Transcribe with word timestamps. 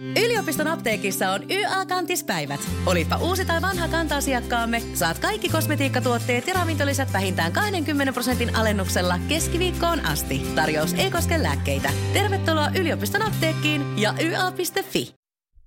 Yliopiston 0.00 0.66
apteekissa 0.66 1.30
on 1.30 1.50
YA-kantispäivät. 1.50 2.60
Olipa 2.86 3.16
uusi 3.16 3.44
tai 3.44 3.62
vanha 3.62 3.88
kanta-asiakkaamme, 3.88 4.82
saat 4.94 5.18
kaikki 5.18 5.48
kosmetiikkatuotteet 5.48 6.46
ja 6.46 6.54
ravintolisät 6.54 7.12
vähintään 7.12 7.52
20 7.52 8.12
prosentin 8.12 8.56
alennuksella 8.56 9.18
keskiviikkoon 9.28 10.06
asti. 10.06 10.42
Tarjous 10.54 10.94
ei 10.94 11.10
koske 11.10 11.42
lääkkeitä. 11.42 11.90
Tervetuloa 12.12 12.70
yliopiston 12.78 13.22
apteekkiin 13.22 13.98
ja 13.98 14.14
YA.fi. 14.20 15.14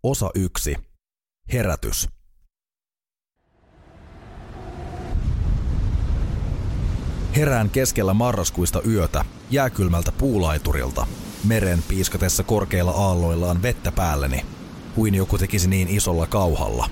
Osa 0.04 0.30
1. 0.36 0.76
Herätys. 1.54 2.08
Herään 7.36 7.70
keskellä 7.70 8.14
marraskuista 8.14 8.82
yötä, 8.82 9.26
jääkylmältä 9.52 10.12
puulaiturilta, 10.12 11.08
meren 11.44 11.84
piiskatessa 11.88 12.44
korkeilla 12.44 12.92
aalloillaan 12.92 13.62
vettä 13.62 13.92
päälleni, 13.92 14.46
kuin 14.96 15.16
joku 15.16 15.38
tekisi 15.38 15.70
niin 15.70 15.88
isolla 15.88 16.28
kauhalla. 16.28 16.90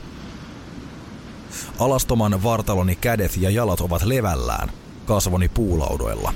Alastoman 1.80 2.44
vartaloni 2.44 2.96
kädet 2.96 3.38
ja 3.38 3.50
jalat 3.50 3.82
ovat 3.82 4.04
levällään, 4.04 4.72
kasvoni 5.06 5.50
puulaudoilla. 5.50 6.34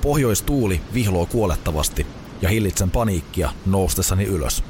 Pohjoistuuli 0.00 0.80
vihloo 0.94 1.26
kuolettavasti 1.26 2.06
ja 2.42 2.48
hillitsen 2.48 2.90
paniikkia 2.90 3.50
noustessani 3.66 4.24
ylös. 4.24 4.64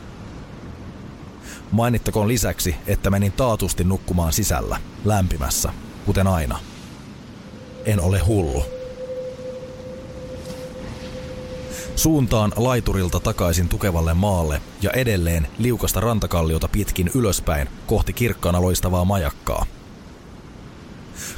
Mainittakoon 1.72 2.28
lisäksi, 2.28 2.74
että 2.86 3.10
menin 3.10 3.32
taatusti 3.32 3.84
nukkumaan 3.84 4.32
sisällä, 4.32 4.80
lämpimässä, 5.04 5.72
kuten 6.06 6.26
aina. 6.26 6.58
En 7.84 8.00
ole 8.00 8.18
hullu. 8.18 8.79
Suuntaan 12.00 12.52
laiturilta 12.56 13.20
takaisin 13.20 13.68
tukevalle 13.68 14.14
maalle 14.14 14.60
ja 14.82 14.90
edelleen 14.90 15.46
liukasta 15.58 16.00
rantakalliota 16.00 16.68
pitkin 16.68 17.10
ylöspäin 17.14 17.68
kohti 17.86 18.12
kirkkaana 18.12 18.62
loistavaa 18.62 19.04
majakkaa. 19.04 19.66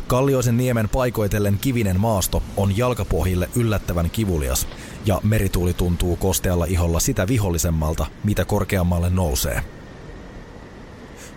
Kallioisen 0.06 0.56
niemen 0.56 0.88
paikoitellen 0.88 1.58
kivinen 1.60 2.00
maasto 2.00 2.42
on 2.56 2.76
jalkapohjille 2.76 3.48
yllättävän 3.56 4.10
kivulias 4.10 4.68
ja 5.06 5.20
merituuli 5.22 5.74
tuntuu 5.74 6.16
kostealla 6.16 6.64
iholla 6.64 7.00
sitä 7.00 7.28
vihollisemmalta, 7.28 8.06
mitä 8.24 8.44
korkeammalle 8.44 9.10
nousee. 9.10 9.62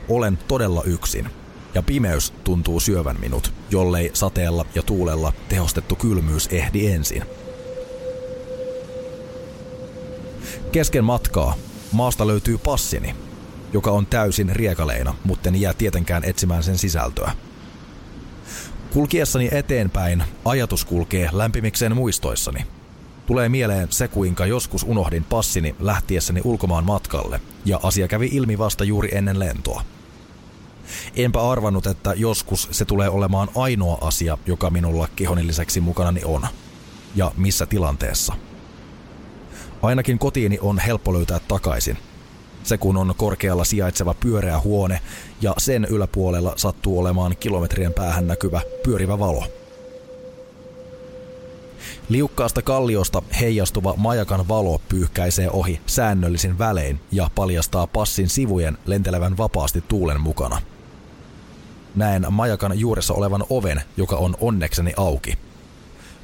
Olen 0.09 0.39
todella 0.47 0.83
yksin, 0.83 1.29
ja 1.73 1.83
pimeys 1.83 2.33
tuntuu 2.43 2.79
syövän 2.79 3.19
minut, 3.19 3.53
jollei 3.69 4.09
sateella 4.13 4.65
ja 4.75 4.83
tuulella 4.83 5.33
tehostettu 5.49 5.95
kylmyys 5.95 6.47
ehdi 6.47 6.87
ensin. 6.87 7.23
Kesken 10.75 11.03
matkaa 11.03 11.55
maasta 11.91 12.27
löytyy 12.27 12.57
passini, 12.57 13.15
joka 13.73 13.91
on 13.91 14.05
täysin 14.05 14.49
riekaleina, 14.55 15.15
mutta 15.23 15.49
en 15.49 15.61
jää 15.61 15.73
tietenkään 15.73 16.23
etsimään 16.23 16.63
sen 16.63 16.77
sisältöä. 16.77 17.31
Kulkiessani 18.93 19.49
eteenpäin 19.51 20.23
ajatus 20.45 20.85
kulkee 20.85 21.29
lämpimikseen 21.31 21.95
muistoissani. 21.95 22.65
Tulee 23.25 23.49
mieleen 23.49 23.87
se, 23.91 24.07
kuinka 24.07 24.45
joskus 24.45 24.83
unohdin 24.83 25.23
passini 25.23 25.75
lähtiessäni 25.79 26.41
ulkomaan 26.43 26.85
matkalle, 26.85 27.41
ja 27.65 27.79
asia 27.83 28.07
kävi 28.07 28.29
ilmi 28.31 28.57
vasta 28.57 28.83
juuri 28.83 29.09
ennen 29.11 29.39
lentoa. 29.39 29.83
Enpä 31.15 31.51
arvannut, 31.51 31.87
että 31.87 32.13
joskus 32.13 32.67
se 32.71 32.85
tulee 32.85 33.09
olemaan 33.09 33.47
ainoa 33.55 33.97
asia, 34.01 34.37
joka 34.45 34.69
minulla 34.69 35.07
kehoni 35.15 35.47
lisäksi 35.47 35.81
mukanani 35.81 36.21
on. 36.25 36.47
Ja 37.15 37.31
missä 37.37 37.65
tilanteessa. 37.65 38.33
Ainakin 39.81 40.19
kotiini 40.19 40.59
on 40.61 40.79
helppo 40.79 41.13
löytää 41.13 41.39
takaisin. 41.47 41.97
Se 42.63 42.77
kun 42.77 42.97
on 42.97 43.13
korkealla 43.17 43.63
sijaitseva 43.63 44.13
pyöreä 44.13 44.59
huone 44.59 45.01
ja 45.41 45.53
sen 45.57 45.85
yläpuolella 45.85 46.53
sattuu 46.55 46.99
olemaan 46.99 47.37
kilometrien 47.39 47.93
päähän 47.93 48.27
näkyvä 48.27 48.61
pyörivä 48.83 49.19
valo. 49.19 49.43
Liukkaasta 52.09 52.61
kalliosta 52.61 53.21
heijastuva 53.39 53.93
majakan 53.97 54.47
valo 54.47 54.81
pyyhkäisee 54.89 55.49
ohi 55.49 55.81
säännöllisin 55.85 56.59
välein 56.59 56.99
ja 57.11 57.29
paljastaa 57.35 57.87
passin 57.87 58.29
sivujen 58.29 58.77
lentelevän 58.85 59.37
vapaasti 59.37 59.83
tuulen 59.87 60.21
mukana. 60.21 60.61
Näen 61.95 62.25
majakan 62.29 62.79
juuressa 62.79 63.13
olevan 63.13 63.43
oven, 63.49 63.81
joka 63.97 64.15
on 64.15 64.35
onnekseni 64.41 64.93
auki– 64.97 65.37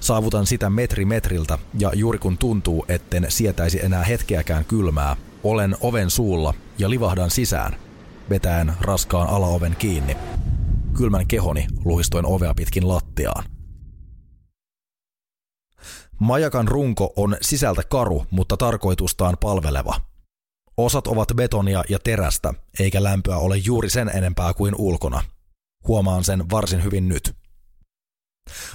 Saavutan 0.02 0.46
sitä 0.46 0.70
metri 0.70 1.06
metriltä 1.06 1.60
ja 1.80 1.92
juuri 1.94 2.20
kun 2.20 2.38
tuntuu, 2.38 2.86
etten 2.88 3.26
sietäisi 3.30 3.86
enää 3.86 4.04
hetkeäkään 4.04 4.66
kylmää, 4.66 5.16
olen 5.44 5.76
oven 5.82 6.10
suulla 6.10 6.54
ja 6.78 6.90
livahdan 6.90 7.32
sisään, 7.32 7.76
vetäen 8.30 8.74
raskaan 8.82 9.30
alaoven 9.30 9.76
kiinni. 9.76 10.18
Kylmän 10.98 11.28
kehoni 11.28 11.68
luhistoin 11.86 12.26
ovea 12.26 12.54
pitkin 12.54 12.88
lattiaan. 12.88 13.44
Majakan 16.20 16.68
runko 16.68 17.14
on 17.16 17.38
sisältä 17.42 17.84
karu, 17.84 18.26
mutta 18.32 18.58
tarkoitustaan 18.58 19.38
palveleva. 19.42 19.96
Osat 20.78 21.08
ovat 21.08 21.30
betonia 21.36 21.84
ja 21.90 22.00
terästä, 22.00 22.54
eikä 22.80 23.04
lämpöä 23.04 23.38
ole 23.38 23.58
juuri 23.58 23.90
sen 23.90 24.10
enempää 24.10 24.54
kuin 24.54 24.76
ulkona. 24.78 25.24
Huomaan 25.88 26.24
sen 26.24 26.50
varsin 26.50 26.84
hyvin 26.84 27.10
nyt. 27.10 27.41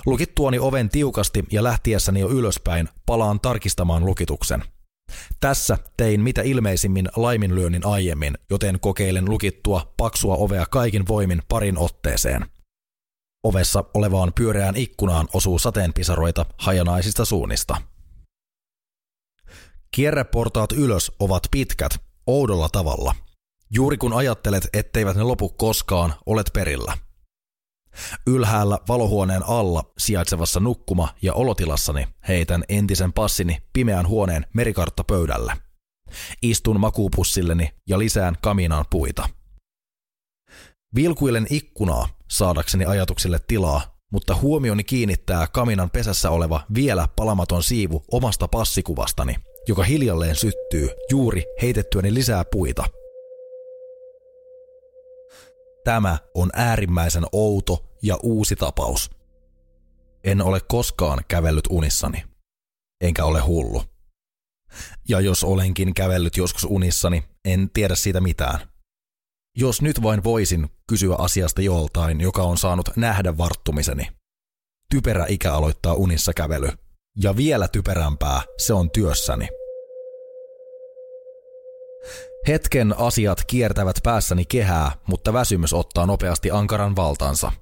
Lukittuani 0.07 0.59
oven 0.59 0.89
tiukasti 0.89 1.45
ja 1.53 1.63
lähtiessäni 1.63 2.21
jo 2.21 2.29
ylöspäin 2.29 2.89
palaan 3.07 3.41
tarkistamaan 3.41 4.07
lukituksen. 4.07 4.65
Tässä 5.41 5.79
tein 5.97 6.21
mitä 6.21 6.43
ilmeisimmin 6.43 7.09
laiminlyönnin 7.17 7.87
aiemmin, 7.87 8.39
joten 8.51 8.81
kokeilen 8.81 9.25
lukittua 9.25 9.95
paksua 9.97 10.35
ovea 10.35 10.67
kaikin 10.67 11.09
voimin 11.09 11.43
parin 11.49 11.79
otteeseen. 11.79 12.47
Ovessa 13.45 13.85
olevaan 13.95 14.33
pyöreään 14.35 14.77
ikkunaan 14.77 15.29
osuu 15.33 15.59
sateenpisaroita 15.59 16.47
hajanaisista 16.59 17.25
suunnista. 17.25 17.83
Kierreportaat 19.91 20.73
ylös 20.73 21.13
ovat 21.21 21.43
pitkät, 21.51 22.01
oudolla 22.27 22.69
tavalla. 22.69 23.15
Juuri 23.71 23.97
kun 23.97 24.13
ajattelet, 24.13 24.69
etteivät 24.73 25.17
ne 25.17 25.23
lopu 25.23 25.49
koskaan, 25.49 26.15
olet 26.27 26.51
perillä– 26.53 26.97
Ylhäällä 28.27 28.79
valohuoneen 28.89 29.43
alla 29.47 29.85
sijaitsevassa 29.99 30.61
nukkuma- 30.61 31.15
ja 31.23 31.35
olotilassani 31.35 32.09
heitän 32.29 32.65
entisen 32.69 33.13
passini 33.13 33.63
pimeän 33.73 34.09
huoneen 34.09 34.47
merikarttapöydälle. 34.55 35.53
Istun 36.43 36.81
makuupussilleni 36.81 37.71
ja 37.89 37.99
lisään 37.99 38.37
kaminaan 38.43 38.85
puita. 38.91 39.29
Vilkuilen 40.95 41.47
ikkunaa 41.51 42.09
saadakseni 42.31 42.85
ajatuksille 42.85 43.39
tilaa, 43.49 43.97
mutta 44.13 44.35
huomioni 44.35 44.85
kiinnittää 44.85 45.47
kaminan 45.47 45.91
pesässä 45.91 46.31
oleva 46.31 46.61
vielä 46.75 47.09
palamaton 47.17 47.63
siivu 47.63 48.05
omasta 48.13 48.49
passikuvastani, 48.49 49.37
joka 49.69 49.83
hiljalleen 49.83 50.37
syttyy 50.37 50.89
juuri 51.11 51.43
heitettyäni 51.63 52.15
lisää 52.15 52.45
puita– 52.45 52.85
Tämä 55.87 56.19
on 56.35 56.51
äärimmäisen 56.53 57.25
outo 57.33 57.85
ja 58.03 58.19
uusi 58.23 58.57
tapaus. 58.57 59.11
En 60.25 60.43
ole 60.43 60.61
koskaan 60.69 61.25
kävellyt 61.29 61.65
unissani. 61.71 62.25
Enkä 63.01 63.25
ole 63.25 63.41
hullu. 63.41 63.83
Ja 65.09 65.21
jos 65.21 65.45
olenkin 65.45 65.95
kävellyt 65.95 66.37
joskus 66.37 66.65
unissani, 66.65 67.25
en 67.45 67.71
tiedä 67.71 67.95
siitä 67.95 68.21
mitään. 68.21 68.61
Jos 69.57 69.83
nyt 69.83 70.03
vain 70.03 70.25
voisin 70.25 70.69
kysyä 70.89 71.15
asiasta 71.19 71.63
joltain, 71.63 72.21
joka 72.21 72.43
on 72.43 72.59
saanut 72.59 72.89
nähdä 72.97 73.39
varttumiseni. 73.39 74.09
Typerä 74.91 75.27
ikä 75.29 75.53
aloittaa 75.55 75.95
unissa 75.95 76.33
kävely. 76.33 76.69
Ja 77.23 77.37
vielä 77.37 77.69
typerämpää 77.69 78.43
se 78.59 78.73
on 78.75 78.91
työssäni. 78.91 79.49
Hetken 82.49 82.95
asiat 82.99 83.45
kiertävät 83.47 83.97
päässäni 84.03 84.45
kehää, 84.45 84.93
mutta 85.07 85.33
väsymys 85.33 85.73
ottaa 85.73 86.07
nopeasti 86.07 86.51
ankaran 86.51 86.97
valtansa. 86.97 87.53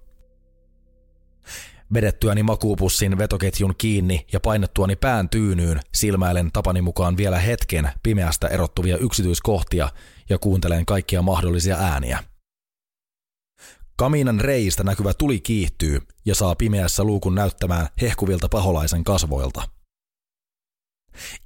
Vedettyäni 1.95 2.43
makuupussin 2.43 3.19
vetoketjun 3.19 3.75
kiinni 3.79 4.27
ja 4.33 4.41
painettuani 4.41 4.97
pään 4.97 5.29
tyynyyn 5.29 5.81
silmäilen 5.95 6.53
tapani 6.53 6.83
mukaan 6.83 7.17
vielä 7.17 7.39
hetken 7.39 7.91
pimeästä 8.03 8.49
erottuvia 8.49 8.97
yksityiskohtia 8.97 9.89
ja 10.31 10.39
kuuntelen 10.39 10.87
kaikkia 10.87 11.23
mahdollisia 11.23 11.77
ääniä. 11.77 12.19
Kaminan 13.97 14.41
reistä 14.41 14.85
näkyvä 14.85 15.15
tuli 15.15 15.41
kiihtyy 15.41 16.01
ja 16.25 16.35
saa 16.35 16.55
pimeässä 16.55 17.05
luukun 17.05 17.35
näyttämään 17.35 17.89
hehkuvilta 18.01 18.49
paholaisen 18.49 19.05
kasvoilta– 19.05 19.63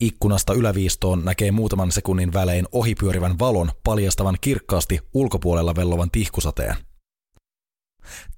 Ikkunasta 0.01 0.53
yläviistoon 0.55 1.25
näkee 1.25 1.51
muutaman 1.51 1.93
sekunnin 1.93 2.33
välein 2.33 2.67
ohipyörivän 2.73 3.39
valon 3.39 3.71
paljastavan 3.85 4.39
kirkkaasti 4.41 5.01
ulkopuolella 5.15 5.77
vellovan 5.77 6.11
tihkusateen. 6.11 6.77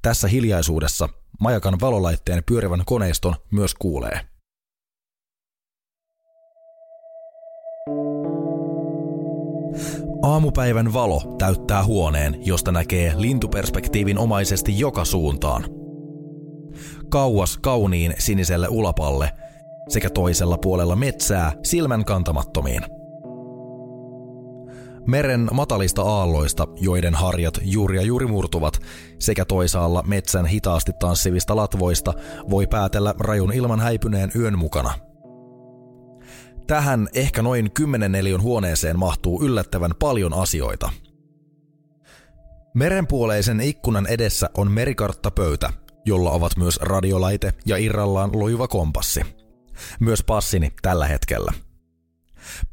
Tässä 0.03 0.29
hiljaisuudessa 0.29 1.09
majakan 1.41 1.81
valolaitteen 1.81 2.43
pyörivän 2.47 2.83
koneiston 2.87 3.35
myös 3.51 3.75
kuulee. 3.75 4.21
Aamupäivän 10.23 10.93
valo 10.93 11.35
täyttää 11.39 11.85
huoneen, 11.85 12.47
josta 12.47 12.73
näkee 12.73 13.13
lintuperspektiivin 13.17 14.19
omaisesti 14.19 14.79
joka 14.79 15.05
suuntaan. 15.05 15.65
Kauas 17.09 17.59
kauniin 17.59 18.15
siniselle 18.19 18.69
ulapalle 18.69 19.31
sekä 19.91 20.11
toisella 20.11 20.59
puolella 20.59 20.97
metsää 20.97 21.53
silmän 21.63 22.05
kantamattomiin. 22.05 22.83
Meren 25.07 25.49
matalista 25.53 26.03
aalloista, 26.03 26.67
joiden 26.81 27.15
harjat 27.15 27.59
juuri 27.63 27.97
ja 27.97 28.03
juuri 28.03 28.27
murtuvat, 28.27 28.81
sekä 29.19 29.45
toisaalla 29.45 30.03
metsän 30.03 30.47
hitaasti 30.47 30.93
tanssivista 31.01 31.57
latvoista 31.57 32.15
voi 32.51 32.67
päätellä 32.67 33.15
rajun 33.19 33.53
ilman 33.53 33.81
häipyneen 33.81 34.31
yön 34.37 34.59
mukana– 34.59 34.95
Tähän 36.71 37.09
ehkä 37.15 37.43
noin 37.43 37.71
10 37.71 38.13
neliön 38.13 38.43
huoneeseen 38.43 38.99
mahtuu 38.99 39.45
yllättävän 39.45 39.91
paljon 39.99 40.35
asioita. 40.35 40.91
Merenpuoleisen 42.75 43.61
ikkunan 43.61 44.07
edessä 44.07 44.51
on 44.57 44.71
merikarttapöytä, 44.71 45.73
jolla 46.05 46.31
ovat 46.31 46.57
myös 46.57 46.77
radiolaite 46.77 47.55
ja 47.67 47.77
irrallaan 47.77 48.31
lojuva 48.33 48.69
kompassi. 48.69 49.21
Myös 50.01 50.23
passini 50.23 50.73
tällä 50.83 51.07
hetkellä. 51.07 51.53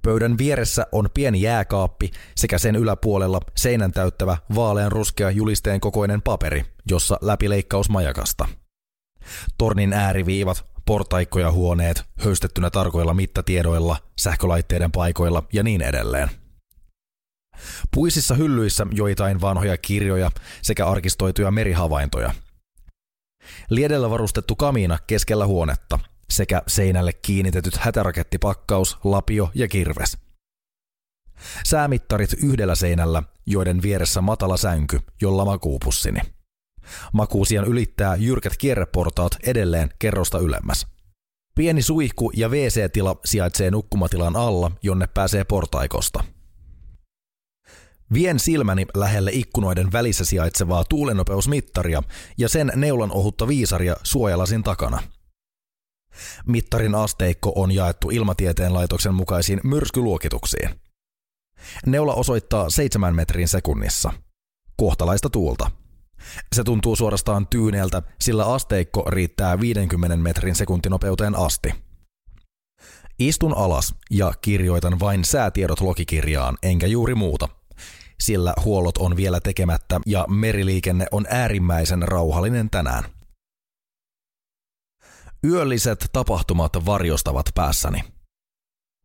Pöydän 0.02 0.38
vieressä 0.38 0.88
on 0.92 1.10
pieni 1.14 1.42
jääkaappi 1.42 2.12
sekä 2.36 2.58
sen 2.58 2.76
yläpuolella 2.76 3.40
seinän 3.58 3.92
täyttävä 3.92 4.38
vaalean 4.56 4.92
ruskea 4.92 5.32
julisteen 5.32 5.80
kokoinen 5.80 6.22
paperi, 6.22 6.66
jossa 6.90 7.18
läpileikkaus 7.22 7.90
majakasta. 7.90 8.48
Tornin 9.58 9.94
ääriviivat 9.94 10.66
portaikkoja 10.86 11.52
huoneet, 11.52 12.04
höystettynä 12.20 12.70
tarkoilla 12.70 13.14
mittatiedoilla, 13.14 13.98
sähkölaitteiden 14.20 14.92
paikoilla 14.92 15.44
ja 15.54 15.64
niin 15.64 15.82
edelleen. 15.82 16.30
Puisissa 17.94 18.36
hyllyissä 18.36 18.88
joitain 18.92 19.42
vanhoja 19.42 19.78
kirjoja 19.78 20.32
sekä 20.62 20.88
arkistoituja 20.88 21.52
merihavaintoja. 21.52 22.34
Liedellä 23.70 24.10
varustettu 24.10 24.56
kamiina 24.56 25.00
keskellä 25.08 25.46
huonetta 25.46 26.00
sekä 26.30 26.62
seinälle 26.68 27.14
kiinnitetyt 27.14 27.78
hätärakettipakkaus, 27.78 28.98
lapio 29.04 29.52
ja 29.56 29.68
kirves. 29.68 30.18
Säämittarit 31.66 32.34
yhdellä 32.44 32.76
seinällä, 32.76 33.24
joiden 33.46 33.82
vieressä 33.82 34.22
matala 34.22 34.58
sänky, 34.58 35.00
jolla 35.22 35.46
makuupussini. 35.46 36.20
Makuusian 37.14 37.66
ylittää 37.66 38.16
jyrkät 38.16 38.58
kierreportaat 38.58 39.38
edelleen 39.44 39.90
kerrosta 40.00 40.40
ylemmäs. 40.40 40.88
Pieni 41.56 41.82
suihku 41.82 42.32
ja 42.36 42.50
WC-tila 42.50 43.16
sijaitsee 43.26 43.72
nukkumatilan 43.72 44.36
alla, 44.36 44.72
jonne 44.84 45.08
pääsee 45.08 45.44
portaikosta. 45.44 46.24
Vien 48.14 48.40
silmäni 48.40 48.86
lähelle 48.96 49.32
ikkunoiden 49.34 49.92
välissä 49.92 50.26
sijaitsevaa 50.26 50.84
tuulenopeusmittaria 50.84 52.04
ja 52.38 52.50
sen 52.50 52.72
neulan 52.76 53.12
ohutta 53.12 53.48
viisaria 53.48 53.96
suojalasin 54.04 54.64
takana. 54.64 55.04
Mittarin 56.46 56.96
asteikko 56.96 57.52
on 57.56 57.72
jaettu 57.72 58.10
ilmatieteen 58.10 58.74
laitoksen 58.74 59.14
mukaisiin 59.14 59.60
myrskyluokituksiin. 59.64 60.70
Neula 61.86 62.14
osoittaa 62.14 62.70
7 62.70 63.16
metrin 63.16 63.48
sekunnissa. 63.48 64.14
Kohtalaista 64.78 65.30
tuulta. 65.30 65.72
Se 66.56 66.64
tuntuu 66.64 66.96
suorastaan 66.96 67.48
tyyneeltä, 67.48 68.02
sillä 68.22 68.46
asteikko 68.54 69.04
riittää 69.10 69.60
50 69.60 70.18
metrin 70.18 70.56
sekuntinopeuteen 70.56 71.36
asti. 71.36 71.74
Istun 73.20 73.58
alas 73.58 73.96
ja 74.12 74.34
kirjoitan 74.42 75.00
vain 75.00 75.26
säätiedot 75.26 75.82
logikirjaan, 75.82 76.58
enkä 76.64 76.88
juuri 76.88 77.16
muuta, 77.16 77.50
sillä 78.20 78.54
huollot 78.66 78.98
on 78.98 79.16
vielä 79.16 79.40
tekemättä 79.40 80.00
ja 80.06 80.26
meriliikenne 80.30 81.06
on 81.12 81.26
äärimmäisen 81.30 82.02
rauhallinen 82.02 82.70
tänään. 82.70 83.17
Yölliset 85.44 86.10
tapahtumat 86.14 86.86
varjostavat 86.86 87.46
päässäni. 87.56 88.04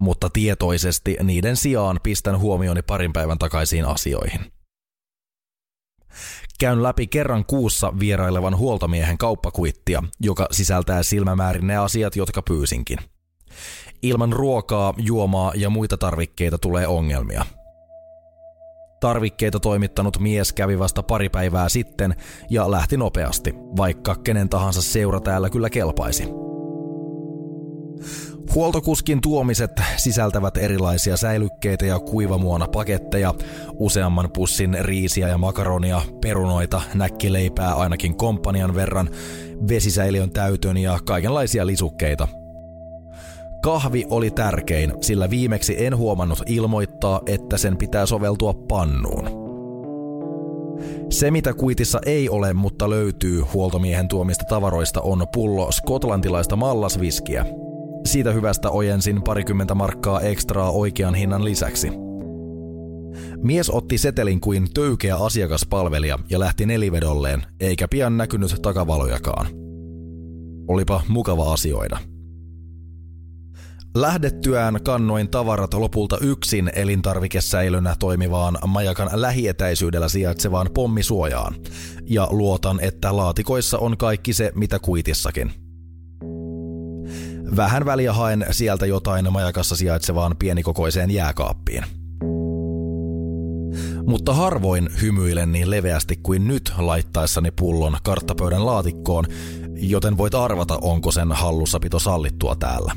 Mutta 0.00 0.30
tietoisesti 0.32 1.16
niiden 1.22 1.56
sijaan 1.56 2.00
pistän 2.02 2.38
huomioni 2.38 2.82
parin 2.82 3.12
päivän 3.12 3.38
takaisiin 3.38 3.84
asioihin. 3.84 4.52
Käyn 6.58 6.82
läpi 6.82 7.06
kerran 7.06 7.44
kuussa 7.44 7.92
vierailevan 7.98 8.56
huoltomiehen 8.56 9.18
kauppakuittia, 9.18 10.02
joka 10.20 10.46
sisältää 10.50 11.02
silmämäärin 11.02 11.66
ne 11.66 11.76
asiat, 11.76 12.16
jotka 12.16 12.42
pyysinkin. 12.42 12.98
Ilman 14.02 14.32
ruokaa, 14.32 14.94
juomaa 14.96 15.52
ja 15.54 15.70
muita 15.70 15.96
tarvikkeita 15.96 16.58
tulee 16.58 16.86
ongelmia. 16.86 17.44
Tarvikkeita 19.02 19.60
toimittanut 19.60 20.18
mies 20.18 20.52
kävi 20.52 20.78
vasta 20.78 21.02
pari 21.02 21.28
päivää 21.28 21.68
sitten 21.68 22.14
ja 22.50 22.70
lähti 22.70 22.96
nopeasti, 22.96 23.54
vaikka 23.76 24.14
kenen 24.14 24.48
tahansa 24.48 24.82
seura 24.82 25.20
täällä 25.20 25.50
kyllä 25.50 25.70
kelpaisi. 25.70 26.28
Huoltokuskin 28.54 29.20
tuomiset 29.20 29.70
sisältävät 29.96 30.56
erilaisia 30.56 31.16
säilykkeitä 31.16 31.86
ja 31.86 31.98
kuivamuona 31.98 32.68
paketteja, 32.68 33.34
useamman 33.72 34.30
pussin 34.32 34.76
riisiä 34.80 35.28
ja 35.28 35.38
makaronia, 35.38 36.00
perunoita, 36.20 36.82
näkkileipää 36.94 37.74
ainakin 37.74 38.16
komppanian 38.16 38.74
verran, 38.74 39.10
vesisäiliön 39.68 40.30
täytön 40.30 40.76
ja 40.76 40.98
kaikenlaisia 41.06 41.66
lisukkeita. 41.66 42.41
Kahvi 43.62 44.04
oli 44.10 44.30
tärkein, 44.30 44.92
sillä 45.00 45.30
viimeksi 45.30 45.86
en 45.86 45.96
huomannut 45.96 46.42
ilmoittaa, 46.46 47.20
että 47.26 47.58
sen 47.58 47.76
pitää 47.76 48.06
soveltua 48.06 48.54
pannuun. 48.54 49.42
Se, 51.10 51.30
mitä 51.30 51.54
kuitissa 51.54 52.00
ei 52.06 52.28
ole, 52.28 52.52
mutta 52.52 52.90
löytyy 52.90 53.40
huoltomiehen 53.40 54.08
tuomista 54.08 54.44
tavaroista, 54.48 55.00
on 55.00 55.26
pullo 55.32 55.72
skotlantilaista 55.72 56.56
mallasviskiä– 56.56 57.46
siitä 58.06 58.32
hyvästä 58.32 58.70
ojensin 58.70 59.22
parikymmentä 59.22 59.74
markkaa 59.74 60.20
ekstraa 60.20 60.70
oikean 60.70 61.14
hinnan 61.14 61.44
lisäksi. 61.44 61.92
Mies 63.36 63.70
otti 63.70 63.98
setelin 63.98 64.40
kuin 64.40 64.72
töykeä 64.74 65.16
asiakaspalvelija 65.16 66.18
ja 66.30 66.40
lähti 66.40 66.66
nelivedolleen, 66.66 67.42
eikä 67.60 67.88
pian 67.88 68.16
näkynyt 68.16 68.56
takavalojakaan. 68.62 69.46
Olipa 70.68 71.02
mukava 71.08 71.52
asioida. 71.52 71.98
Lähdettyään 73.94 74.78
kannoin 74.84 75.30
tavarat 75.30 75.74
lopulta 75.74 76.18
yksin 76.20 76.70
elintarvikesäilönä 76.74 77.96
toimivaan 77.98 78.58
majakan 78.66 79.10
lähietäisyydellä 79.12 80.08
sijaitsevaan 80.08 80.68
pommisuojaan, 80.74 81.54
ja 82.06 82.28
luotan, 82.30 82.80
että 82.80 83.16
laatikoissa 83.16 83.78
on 83.78 83.96
kaikki 83.96 84.32
se, 84.32 84.52
mitä 84.54 84.78
kuitissakin– 84.78 85.52
Vähän 87.56 87.84
väliä 87.84 88.12
haen 88.12 88.46
sieltä 88.50 88.86
jotain 88.86 89.32
majakassa 89.32 89.76
sijaitsevaan 89.76 90.36
pienikokoiseen 90.38 91.10
jääkaappiin. 91.10 91.84
Mutta 94.06 94.34
harvoin 94.34 94.88
hymyilen 95.02 95.52
niin 95.52 95.70
leveästi 95.70 96.16
kuin 96.22 96.48
nyt 96.48 96.72
laittaessani 96.78 97.50
pullon 97.50 97.96
karttapöydän 98.02 98.66
laatikkoon, 98.66 99.24
joten 99.76 100.18
voit 100.18 100.34
arvata, 100.34 100.78
onko 100.82 101.10
sen 101.10 101.32
hallussapito 101.32 101.98
sallittua 101.98 102.56
täällä. 102.56 102.92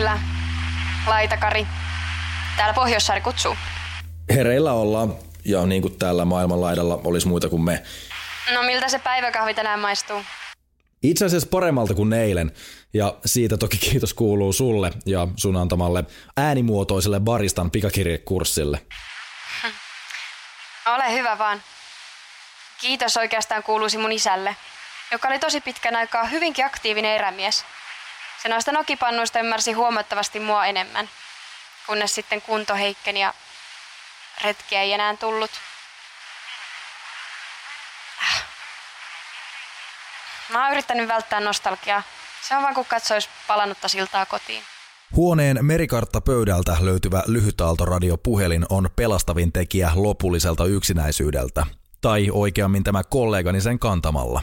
Hereillä? 0.00 0.18
Laitakari. 1.06 1.66
Täällä 2.56 2.74
Pohjoissaari 2.74 3.20
kutsuu. 3.20 3.56
Hereillä 4.34 4.72
ollaan, 4.72 5.14
ja 5.44 5.66
niin 5.66 5.82
kuin 5.82 5.98
täällä 5.98 6.24
maailmanlaidalla 6.24 7.00
olisi 7.04 7.28
muita 7.28 7.48
kuin 7.48 7.62
me, 7.62 7.82
No 8.54 8.62
miltä 8.62 8.88
se 8.88 8.98
päiväkahvi 8.98 9.54
tänään 9.54 9.80
maistuu? 9.80 10.24
Itse 11.02 11.24
asiassa 11.24 11.48
paremmalta 11.48 11.94
kuin 11.94 12.12
eilen, 12.12 12.52
ja 12.94 13.14
siitä 13.26 13.56
toki 13.56 13.76
kiitos 13.76 14.14
kuuluu 14.14 14.52
sulle 14.52 14.90
ja 15.06 15.28
sun 15.36 15.56
antamalle 15.56 16.04
äänimuotoiselle 16.36 17.20
baristan 17.20 17.70
pikakirjekurssille. 17.70 18.80
Ole 20.86 21.12
hyvä 21.12 21.38
vaan. 21.38 21.62
Kiitos 22.80 23.16
oikeastaan 23.16 23.62
kuuluisi 23.62 23.98
mun 23.98 24.12
isälle, 24.12 24.56
joka 25.12 25.28
oli 25.28 25.38
tosi 25.38 25.60
pitkän 25.60 25.96
aikaa 25.96 26.24
hyvinkin 26.24 26.66
aktiivinen 26.66 27.14
erämies. 27.14 27.64
Se 28.42 28.48
noista 28.48 28.72
nokipannuista 28.72 29.38
ymmärsi 29.38 29.72
huomattavasti 29.72 30.40
mua 30.40 30.66
enemmän, 30.66 31.08
kunnes 31.86 32.14
sitten 32.14 32.42
kunto 32.42 32.74
heikkeni 32.74 33.20
ja 33.20 33.34
retkiä 34.44 34.82
ei 34.82 34.92
enää 34.92 35.16
tullut. 35.16 35.50
Mä 40.50 40.64
oon 40.64 40.72
yrittänyt 40.72 41.08
välttää 41.08 41.40
nostalgiaa. 41.40 42.02
Se 42.48 42.56
on 42.56 42.62
vaan 42.62 42.74
kun 42.74 42.86
katsois 42.86 43.28
palannutta 43.46 43.88
siltaa 43.88 44.26
kotiin. 44.26 44.62
Huoneen 45.16 45.64
merikartta 45.64 46.20
pöydältä 46.20 46.76
löytyvä 46.80 47.22
lyhytaaltoradiopuhelin 47.26 48.66
on 48.68 48.90
pelastavin 48.96 49.52
tekijä 49.52 49.90
lopulliselta 49.94 50.64
yksinäisyydeltä. 50.64 51.66
Tai 52.00 52.28
oikeammin 52.32 52.84
tämä 52.84 53.04
kollegani 53.04 53.60
sen 53.60 53.78
kantamalla. 53.78 54.42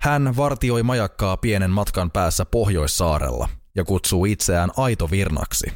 Hän 0.00 0.36
vartioi 0.36 0.82
majakkaa 0.82 1.36
pienen 1.36 1.70
matkan 1.70 2.10
päässä 2.10 2.44
Pohjoissaarella 2.44 3.48
ja 3.76 3.84
kutsuu 3.84 4.24
itseään 4.24 4.70
Aito 4.76 5.10
Virnaksi. 5.10 5.72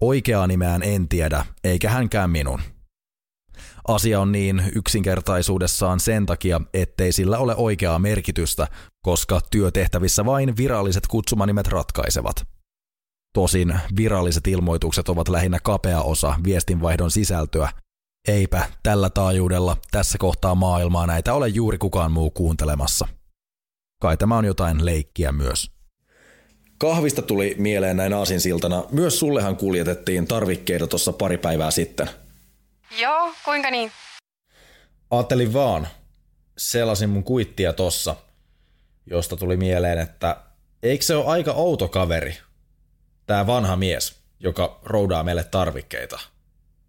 Oikeaa 0.00 0.46
nimeään 0.46 0.82
en 0.82 1.08
tiedä, 1.08 1.46
eikä 1.64 1.90
hänkään 1.90 2.30
minun. 2.30 2.60
Asia 3.88 4.20
on 4.20 4.32
niin 4.32 4.62
yksinkertaisuudessaan 4.74 6.00
sen 6.00 6.26
takia, 6.26 6.60
ettei 6.74 7.12
sillä 7.12 7.38
ole 7.38 7.56
oikeaa 7.56 7.98
merkitystä, 7.98 8.68
koska 9.02 9.40
työtehtävissä 9.50 10.24
vain 10.24 10.56
viralliset 10.56 11.06
kutsumanimet 11.06 11.66
ratkaisevat. 11.66 12.36
Tosin 13.34 13.80
viralliset 13.96 14.46
ilmoitukset 14.46 15.08
ovat 15.08 15.28
lähinnä 15.28 15.58
kapea 15.62 16.00
osa 16.00 16.34
viestinvaihdon 16.44 17.10
sisältöä, 17.10 17.68
eipä 18.28 18.68
tällä 18.82 19.10
taajuudella 19.10 19.76
tässä 19.90 20.18
kohtaa 20.18 20.54
maailmaa 20.54 21.06
näitä 21.06 21.34
ole 21.34 21.48
juuri 21.48 21.78
kukaan 21.78 22.12
muu 22.12 22.30
kuuntelemassa. 22.30 23.08
Kai 24.02 24.16
tämä 24.16 24.36
on 24.36 24.44
jotain 24.44 24.84
leikkiä 24.84 25.32
myös. 25.32 25.70
Kahvista 26.78 27.22
tuli 27.22 27.54
mieleen 27.58 27.96
näin 27.96 28.12
aasinsiltana. 28.12 28.84
Myös 28.90 29.18
sullehan 29.18 29.56
kuljetettiin 29.56 30.26
tarvikkeita 30.26 30.86
tuossa 30.86 31.12
pari 31.12 31.38
päivää 31.38 31.70
sitten. 31.70 32.10
Joo, 32.98 33.34
kuinka 33.44 33.70
niin? 33.70 33.92
Ajattelin 35.10 35.52
vaan. 35.52 35.88
Selasin 36.58 37.10
mun 37.10 37.24
kuittia 37.24 37.72
tossa, 37.72 38.16
josta 39.06 39.36
tuli 39.36 39.56
mieleen, 39.56 39.98
että 39.98 40.36
eikö 40.82 41.04
se 41.04 41.14
ole 41.14 41.26
aika 41.26 41.52
outo 41.52 41.88
kaveri? 41.88 42.38
Tää 43.26 43.46
vanha 43.46 43.76
mies, 43.76 44.16
joka 44.40 44.80
roudaa 44.82 45.22
meille 45.22 45.44
tarvikkeita. 45.44 46.18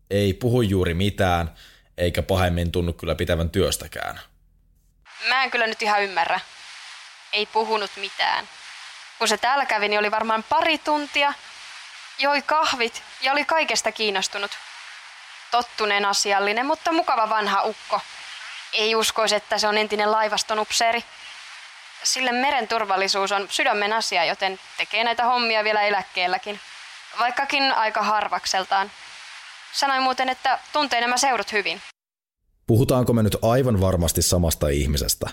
Ei 0.10 0.34
puhu 0.34 0.62
juuri 0.62 0.94
mitään, 0.94 1.52
eikä 1.98 2.22
pahemmin 2.22 2.72
tunnu 2.72 2.94
kyllä 2.94 3.16
pitävän 3.16 3.50
työstäkään. 3.50 4.20
Mä 5.30 5.44
en 5.44 5.52
kyllä 5.52 5.68
nyt 5.68 5.82
ihan 5.82 6.04
ymmärrä. 6.04 6.40
Ei 7.34 7.46
puhunut 7.46 7.92
mitään. 7.96 8.50
Kun 9.20 9.28
se 9.28 9.38
täällä 9.38 9.66
kävi, 9.66 9.88
niin 9.88 10.00
oli 10.00 10.12
varmaan 10.12 10.44
pari 10.44 10.78
tuntia, 10.78 11.34
joi 12.20 12.42
kahvit 12.42 13.04
ja 13.22 13.32
oli 13.32 13.46
kaikesta 13.46 13.92
kiinnostunut. 13.92 14.52
Tottuneen 15.52 16.06
asiallinen, 16.06 16.66
mutta 16.66 16.92
mukava 16.92 17.30
vanha 17.30 17.64
ukko. 17.64 18.02
Ei 18.74 18.96
uskoisi, 18.96 19.36
että 19.36 19.58
se 19.58 19.68
on 19.68 19.78
entinen 19.78 20.12
laivastonupseeri. 20.12 21.04
Sille 22.04 22.32
meren 22.32 22.68
turvallisuus 22.68 23.32
on 23.32 23.48
sydämen 23.50 23.94
asia, 23.94 24.26
joten 24.26 24.60
tekee 24.78 25.04
näitä 25.04 25.26
hommia 25.26 25.64
vielä 25.64 25.82
eläkkeelläkin. 25.82 26.60
Vaikkakin 27.20 27.74
aika 27.74 28.02
harvakseltaan. 28.02 28.92
Sanoin 29.74 30.04
muuten, 30.04 30.30
että 30.30 30.60
tuntee 30.74 31.02
nämä 31.02 31.18
seurut 31.18 31.52
hyvin. 31.52 31.82
Puhutaanko 32.68 33.14
me 33.14 33.24
nyt 33.24 33.38
aivan 33.42 33.82
varmasti 33.82 34.22
samasta 34.22 34.70
ihmisestä? 34.70 35.30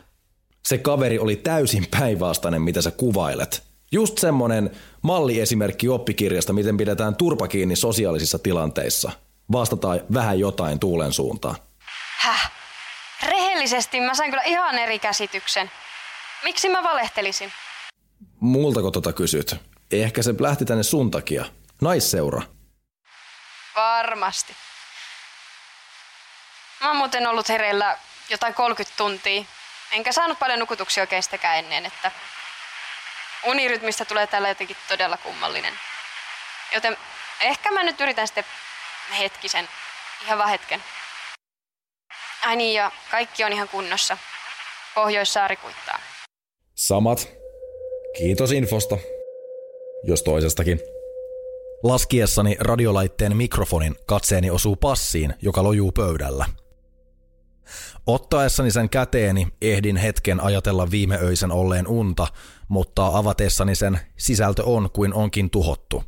Se 0.66 0.78
kaveri 0.78 1.18
oli 1.18 1.36
täysin 1.36 1.86
päinvastainen, 1.98 2.62
mitä 2.62 2.82
sä 2.82 2.90
kuvailet. 2.90 3.62
Just 3.92 4.18
semmonen 4.18 4.70
malliesimerkki 5.02 5.88
oppikirjasta, 5.88 6.52
miten 6.52 6.76
pidetään 6.76 7.16
turpa 7.16 7.48
kiinni 7.48 7.76
sosiaalisissa 7.76 8.38
tilanteissa. 8.38 9.10
Vastataan 9.52 10.00
vähän 10.14 10.40
jotain 10.40 10.80
tuulen 10.80 11.12
suuntaan. 11.12 11.56
Häh? 12.18 12.52
Rehellisesti 13.26 14.00
mä 14.00 14.14
sain 14.14 14.30
kyllä 14.30 14.42
ihan 14.42 14.78
eri 14.78 14.98
käsityksen. 14.98 15.70
Miksi 16.44 16.68
mä 16.68 16.82
valehtelisin? 16.82 17.52
Multako 18.40 18.90
tota 18.90 19.12
kysyt? 19.12 19.56
Ehkä 19.92 20.22
se 20.22 20.34
lähti 20.38 20.64
tänne 20.64 20.82
sun 20.82 21.10
takia. 21.10 21.44
Naisseura. 21.82 22.42
Varmasti. 23.76 24.52
Mä 26.80 26.88
oon 26.88 26.96
muuten 26.96 27.26
ollut 27.26 27.48
hereillä 27.48 27.96
jotain 28.30 28.54
30 28.54 28.96
tuntia. 28.96 29.44
Enkä 29.92 30.12
saanut 30.12 30.38
paljon 30.38 30.58
nukutuksia 30.58 31.02
oikeastaan 31.02 31.56
ennen, 31.58 31.86
että 31.86 32.12
unirytmistä 33.46 34.04
tulee 34.04 34.26
tällä 34.26 34.48
jotenkin 34.48 34.76
todella 34.88 35.16
kummallinen. 35.16 35.74
Joten 36.74 36.96
ehkä 37.40 37.70
mä 37.70 37.82
nyt 37.82 38.00
yritän 38.00 38.26
sitten 38.26 38.44
hetkisen, 39.18 39.68
ihan 40.24 40.38
vaan 40.38 40.50
hetken. 40.50 40.82
Ai 42.42 42.56
niin, 42.56 42.74
ja 42.74 42.92
kaikki 43.10 43.44
on 43.44 43.52
ihan 43.52 43.68
kunnossa. 43.68 44.18
Pohjoissaari 44.94 45.56
kuittaa. 45.56 45.98
Samat. 46.74 47.28
Kiitos 48.18 48.52
infosta. 48.52 48.98
Jos 50.04 50.22
toisestakin. 50.22 50.80
Laskiessani 51.82 52.56
radiolaitteen 52.60 53.36
mikrofonin 53.36 53.96
katseeni 54.06 54.50
osuu 54.50 54.76
passiin, 54.76 55.34
joka 55.42 55.62
lojuu 55.62 55.92
pöydällä. 55.92 56.46
Ottaessani 58.06 58.70
sen 58.70 58.90
käteeni 58.90 59.48
ehdin 59.62 59.96
hetken 59.96 60.40
ajatella 60.40 60.90
viime 60.90 61.18
öisen 61.22 61.52
olleen 61.52 61.88
unta, 61.88 62.26
mutta 62.68 63.06
avatessani 63.06 63.74
sen 63.74 64.00
sisältö 64.18 64.64
on 64.64 64.90
kuin 64.92 65.14
onkin 65.14 65.50
tuhottu. 65.50 66.04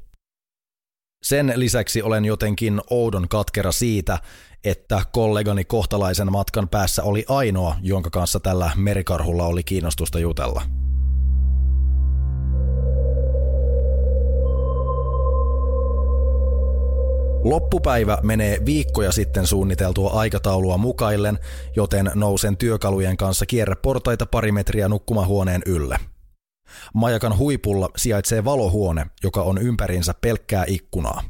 Sen 1.22 1.52
lisäksi 1.56 2.02
olen 2.02 2.24
jotenkin 2.24 2.80
oudon 2.90 3.28
katkera 3.28 3.72
siitä, 3.72 4.18
että 4.64 5.02
kollegani 5.12 5.64
kohtalaisen 5.64 6.32
matkan 6.32 6.68
päässä 6.68 7.02
oli 7.02 7.24
ainoa, 7.28 7.76
jonka 7.82 8.10
kanssa 8.10 8.40
tällä 8.40 8.70
merikarhulla 8.76 9.46
oli 9.46 9.62
kiinnostusta 9.62 10.18
jutella. 10.18 10.62
Loppupäivä 17.44 18.18
menee 18.22 18.58
viikkoja 18.66 19.12
sitten 19.12 19.46
suunniteltua 19.46 20.10
aikataulua 20.10 20.78
mukaillen, 20.78 21.38
joten 21.76 22.10
nousen 22.14 22.56
työkalujen 22.56 23.16
kanssa 23.16 23.46
kierreportaita 23.46 24.26
pari 24.26 24.52
metriä 24.52 24.88
nukkumahuoneen 24.88 25.62
ylle. 25.66 25.96
Majakan 26.94 27.38
huipulla 27.38 27.88
sijaitsee 27.96 28.44
valohuone, 28.44 29.06
joka 29.22 29.42
on 29.42 29.58
ympärinsä 29.58 30.14
pelkkää 30.20 30.64
ikkunaa. 30.68 31.22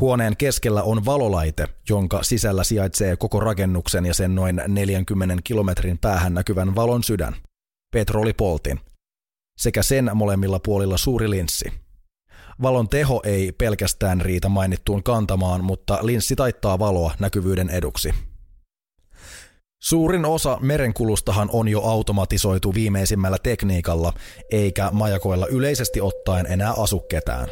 Huoneen 0.00 0.36
keskellä 0.36 0.82
on 0.82 1.04
valolaite, 1.04 1.68
jonka 1.88 2.22
sisällä 2.22 2.64
sijaitsee 2.64 3.16
koko 3.16 3.40
rakennuksen 3.40 4.06
ja 4.06 4.14
sen 4.14 4.34
noin 4.34 4.62
40 4.68 5.36
kilometrin 5.44 5.98
päähän 5.98 6.34
näkyvän 6.34 6.74
valon 6.74 7.02
sydän, 7.02 7.36
petrolipoltin, 7.92 8.80
sekä 9.58 9.82
sen 9.82 10.10
molemmilla 10.14 10.58
puolilla 10.58 10.96
suuri 10.96 11.30
linssi. 11.30 11.87
Valon 12.62 12.88
teho 12.88 13.20
ei 13.24 13.52
pelkästään 13.52 14.20
riitä 14.20 14.48
mainittuun 14.48 15.02
kantamaan, 15.02 15.64
mutta 15.64 15.98
linssi 16.02 16.36
taittaa 16.36 16.78
valoa 16.78 17.14
näkyvyyden 17.18 17.70
eduksi. 17.70 18.14
Suurin 19.82 20.24
osa 20.24 20.58
merenkulustahan 20.60 21.48
on 21.52 21.68
jo 21.68 21.82
automatisoitu 21.82 22.74
viimeisimmällä 22.74 23.38
tekniikalla, 23.42 24.12
eikä 24.52 24.90
majakoilla 24.92 25.46
yleisesti 25.46 26.00
ottaen 26.00 26.46
enää 26.46 26.72
asu 26.72 27.00
ketään. 27.00 27.48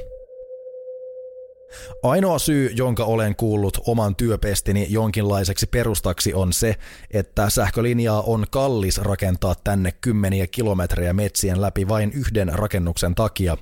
Ainoa 2.03 2.39
syy, 2.39 2.71
jonka 2.75 3.05
olen 3.05 3.37
kuullut 3.37 3.79
oman 3.87 4.17
työpestini 4.17 4.87
jonkinlaiseksi 4.91 5.67
perustaksi 5.67 6.35
on 6.35 6.53
se, 6.53 6.77
että 7.11 7.51
sähkölinjaa 7.51 8.23
on 8.23 8.47
kallis 8.51 8.99
rakentaa 8.99 9.55
tänne 9.65 9.93
kymmeniä 10.01 10.47
kilometrejä 10.47 11.13
metsien 11.13 11.61
läpi 11.61 11.89
vain 11.89 12.13
yhden 12.13 12.49
rakennuksen 12.49 13.15
takia, 13.15 13.57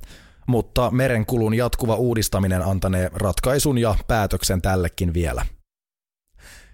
mutta 0.47 0.91
merenkulun 0.91 1.55
jatkuva 1.55 1.95
uudistaminen 1.95 2.63
antanee 2.63 3.11
ratkaisun 3.15 3.79
ja 3.79 3.95
päätöksen 4.09 4.63
tällekin 4.63 5.15
vielä. 5.15 5.47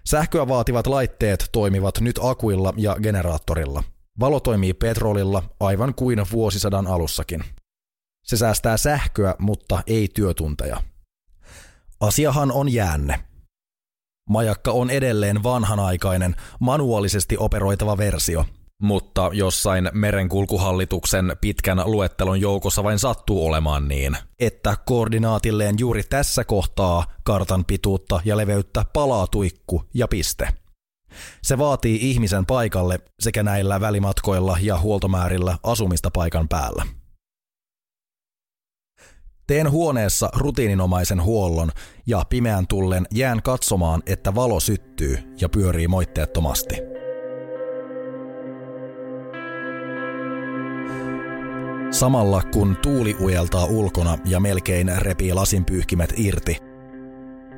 Sähköä 0.09 0.47
vaativat 0.47 0.87
laitteet 0.87 1.49
toimivat 1.51 1.99
nyt 2.01 2.19
akuilla 2.23 2.73
ja 2.77 2.95
generaattorilla. 3.03 3.83
Valo 4.19 4.39
toimii 4.39 4.73
petrolilla 4.73 5.43
aivan 5.59 5.95
kuin 5.95 6.25
vuosisadan 6.31 6.87
alussakin. 6.87 7.43
Se 8.23 8.37
säästää 8.37 8.77
sähköä, 8.77 9.35
mutta 9.39 9.81
ei 9.87 10.07
työtunteja. 10.13 10.81
Asiahan 11.99 12.51
on 12.51 12.73
jäänne. 12.73 13.19
Majakka 14.29 14.71
on 14.71 14.89
edelleen 14.89 15.43
vanhanaikainen, 15.43 16.35
manuaalisesti 16.59 17.37
operoitava 17.39 17.97
versio– 17.97 18.45
mutta 18.81 19.29
jossain 19.33 19.89
merenkulkuhallituksen 19.93 21.37
pitkän 21.41 21.81
luettelon 21.85 22.41
joukossa 22.41 22.83
vain 22.83 22.99
sattuu 22.99 23.45
olemaan 23.45 23.87
niin, 23.87 24.17
että 24.39 24.77
koordinaatilleen 24.85 25.75
juuri 25.79 26.03
tässä 26.03 26.43
kohtaa 26.43 27.05
kartan 27.23 27.65
pituutta 27.65 28.21
ja 28.25 28.37
leveyttä 28.37 28.85
palaa 28.93 29.27
tuikku 29.27 29.83
ja 29.93 30.07
piste. 30.07 30.47
Se 31.43 31.57
vaatii 31.57 32.09
ihmisen 32.11 32.45
paikalle 32.45 32.99
sekä 33.19 33.43
näillä 33.43 33.81
välimatkoilla 33.81 34.57
ja 34.61 34.79
huoltomäärillä 34.79 35.57
asumista 35.63 36.11
paikan 36.11 36.47
päällä. 36.47 36.85
Teen 39.47 39.71
huoneessa 39.71 40.29
rutiininomaisen 40.33 41.23
huollon 41.23 41.71
ja 42.07 42.25
pimeän 42.29 42.67
tullen 42.67 43.07
jään 43.13 43.41
katsomaan, 43.41 44.03
että 44.05 44.35
valo 44.35 44.59
syttyy 44.59 45.17
ja 45.41 45.49
pyörii 45.49 45.87
moitteettomasti. 45.87 46.90
Samalla 52.01 52.41
kun 52.53 52.77
tuuli 52.81 53.15
ujeltaa 53.19 53.65
ulkona 53.65 54.17
ja 54.25 54.39
melkein 54.39 54.91
repii 54.97 55.33
lasinpyyhkimet 55.33 56.13
irti, 56.17 56.57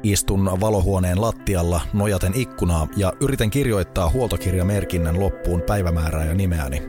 istun 0.03 0.57
valohuoneen 0.61 1.21
lattialla 1.21 1.81
nojaten 1.93 2.31
ikkunaa 2.35 2.87
ja 2.95 3.13
yritän 3.19 3.49
kirjoittaa 3.49 4.09
huoltokirjamerkinnän 4.09 5.19
loppuun 5.19 5.61
päivämäärää 5.61 6.25
ja 6.25 6.33
nimeäni. 6.33 6.81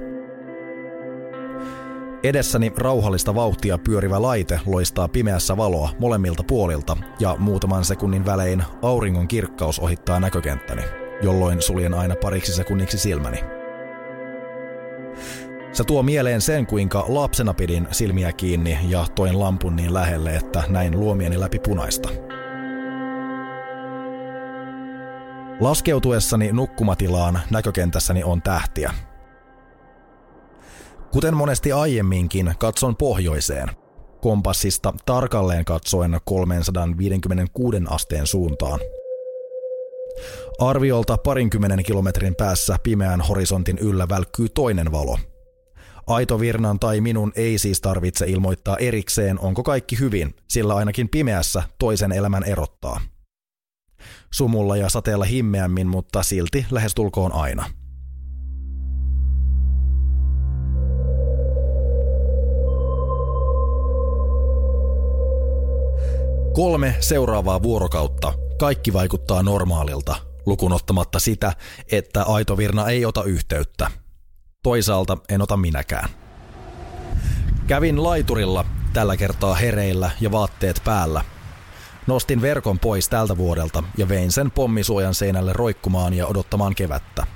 Edessäni 2.22 2.72
rauhallista 2.76 3.34
vauhtia 3.34 3.78
pyörivä 3.78 4.22
laite 4.22 4.60
loistaa 4.66 5.08
pimeässä 5.08 5.56
valoa 5.56 5.90
molemmilta 5.98 6.42
puolilta 6.42 6.96
ja 7.20 7.36
muutaman 7.38 7.84
sekunnin 7.84 8.26
välein 8.26 8.64
auringon 8.82 9.28
kirkkaus 9.28 9.78
ohittaa 9.78 10.20
näkökenttäni, 10.20 10.82
jolloin 11.22 11.62
suljen 11.62 11.94
aina 11.94 12.14
pariksi 12.22 12.52
sekunniksi 12.52 12.98
silmäni. 12.98 13.63
Se 15.74 15.84
tuo 15.84 16.02
mieleen 16.02 16.40
sen, 16.40 16.66
kuinka 16.66 17.04
lapsena 17.08 17.54
pidin 17.54 17.88
silmiä 17.90 18.32
kiinni 18.32 18.78
ja 18.88 19.06
toin 19.14 19.40
lampun 19.40 19.76
niin 19.76 19.94
lähelle, 19.94 20.36
että 20.36 20.62
näin 20.68 21.00
luomieni 21.00 21.40
läpi 21.40 21.58
punaista. 21.58 22.08
Laskeutuessani 25.60 26.52
nukkumatilaan 26.52 27.40
näkökentässäni 27.50 28.24
on 28.24 28.42
tähtiä. 28.42 28.94
Kuten 31.12 31.36
monesti 31.36 31.72
aiemminkin, 31.72 32.54
katson 32.58 32.96
pohjoiseen, 32.96 33.68
kompassista 34.20 34.94
tarkalleen 35.06 35.64
katsoen 35.64 36.20
356 36.24 37.76
asteen 37.88 38.26
suuntaan. 38.26 38.80
Arviolta 40.58 41.16
parinkymmenen 41.18 41.84
kilometrin 41.84 42.34
päässä 42.34 42.76
pimeän 42.82 43.20
horisontin 43.20 43.78
yllä 43.78 44.08
välkkyy 44.08 44.48
toinen 44.48 44.92
valo. 44.92 45.18
Aito 46.06 46.40
Virnan 46.40 46.78
tai 46.78 47.00
minun 47.00 47.32
ei 47.36 47.58
siis 47.58 47.80
tarvitse 47.80 48.26
ilmoittaa 48.26 48.76
erikseen, 48.76 49.40
onko 49.40 49.62
kaikki 49.62 49.98
hyvin, 49.98 50.34
sillä 50.48 50.74
ainakin 50.74 51.08
pimeässä 51.08 51.62
toisen 51.78 52.12
elämän 52.12 52.44
erottaa– 52.44 53.00
sumulla 54.34 54.76
ja 54.76 54.88
sateella 54.88 55.24
himmeämmin, 55.24 55.86
mutta 55.86 56.22
silti 56.22 56.66
lähestulkoon 56.70 57.32
aina. 57.32 57.70
Kolme 66.52 66.96
seuraavaa 67.00 67.62
vuorokautta. 67.62 68.32
Kaikki 68.58 68.92
vaikuttaa 68.92 69.42
normaalilta, 69.42 70.16
lukunottamatta 70.46 71.18
sitä, 71.18 71.52
että 71.92 72.22
Aito 72.22 72.56
Virna 72.56 72.88
ei 72.88 73.04
ota 73.04 73.24
yhteyttä. 73.24 74.03
Toisaalta 74.64 75.18
en 75.28 75.42
ota 75.42 75.56
minäkään. 75.56 76.08
Kävin 77.66 78.02
laiturilla, 78.02 78.64
tällä 78.92 79.16
kertaa 79.16 79.54
hereillä 79.54 80.10
ja 80.20 80.32
vaatteet 80.32 80.82
päällä, 80.84 81.24
Nostin 82.06 82.42
verkon 82.42 82.78
pois 82.78 83.08
tältä 83.08 83.36
vuodelta 83.36 83.82
ja 83.96 84.08
vein 84.08 84.32
sen 84.32 84.50
pommisuojan 84.50 85.14
seinälle 85.14 85.52
roikkumaan 85.52 86.14
ja 86.14 86.26
odottamaan 86.26 86.74
kevättä. 86.74 87.26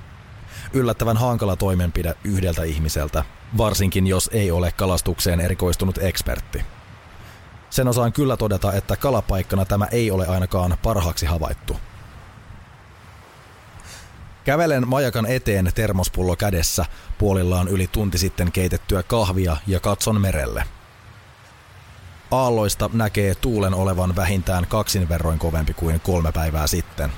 Yllättävän 0.73 1.17
hankala 1.17 1.55
toimenpide 1.55 2.15
yhdeltä 2.23 2.63
ihmiseltä, 2.63 3.23
varsinkin 3.57 4.07
jos 4.07 4.29
ei 4.33 4.51
ole 4.51 4.71
kalastukseen 4.71 5.39
erikoistunut 5.39 5.97
ekspertti. 5.97 6.65
Sen 7.69 7.87
osaan 7.87 8.13
kyllä 8.13 8.37
todeta, 8.37 8.73
että 8.73 8.95
kalapaikkana 8.97 9.65
tämä 9.65 9.85
ei 9.85 10.11
ole 10.11 10.27
ainakaan 10.27 10.77
parhaaksi 10.83 11.25
havaittu. 11.25 11.77
Kävelen 14.43 14.87
majakan 14.87 15.25
eteen 15.25 15.71
termospullo 15.75 16.35
kädessä, 16.35 16.85
puolillaan 17.17 17.67
yli 17.67 17.87
tunti 17.87 18.17
sitten 18.17 18.51
keitettyä 18.51 19.03
kahvia 19.03 19.57
ja 19.67 19.79
katson 19.79 20.21
merelle– 20.21 20.63
Aalloista 22.31 22.89
näkee 22.93 23.35
tuulen 23.35 23.73
olevan 23.73 24.15
vähintään 24.15 24.67
kaksin 24.67 25.09
verroin 25.09 25.39
kovempi 25.39 25.73
kuin 25.73 25.99
kolme 25.99 26.31
päivää 26.31 26.67
sitten. 26.67 27.11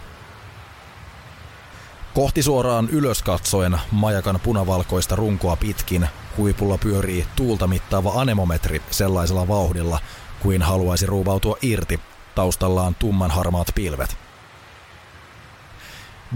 Kohti 2.13 2.43
suoraan 2.43 2.89
ylös 2.89 3.21
katsoen 3.21 3.79
majakan 3.91 4.39
punavalkoista 4.43 5.15
runkoa 5.15 5.55
pitkin 5.55 6.07
huipulla 6.37 6.77
pyörii 6.77 7.27
tuulta 7.35 7.67
mittaava 7.67 8.21
anemometri 8.21 8.81
sellaisella 8.91 9.47
vauhdilla 9.47 9.99
kuin 10.39 10.61
haluaisi 10.61 11.05
ruuvautua 11.05 11.57
irti, 11.61 11.99
taustallaan 12.35 12.95
tumman 12.95 13.31
harmaat 13.31 13.67
pilvet. 13.75 14.17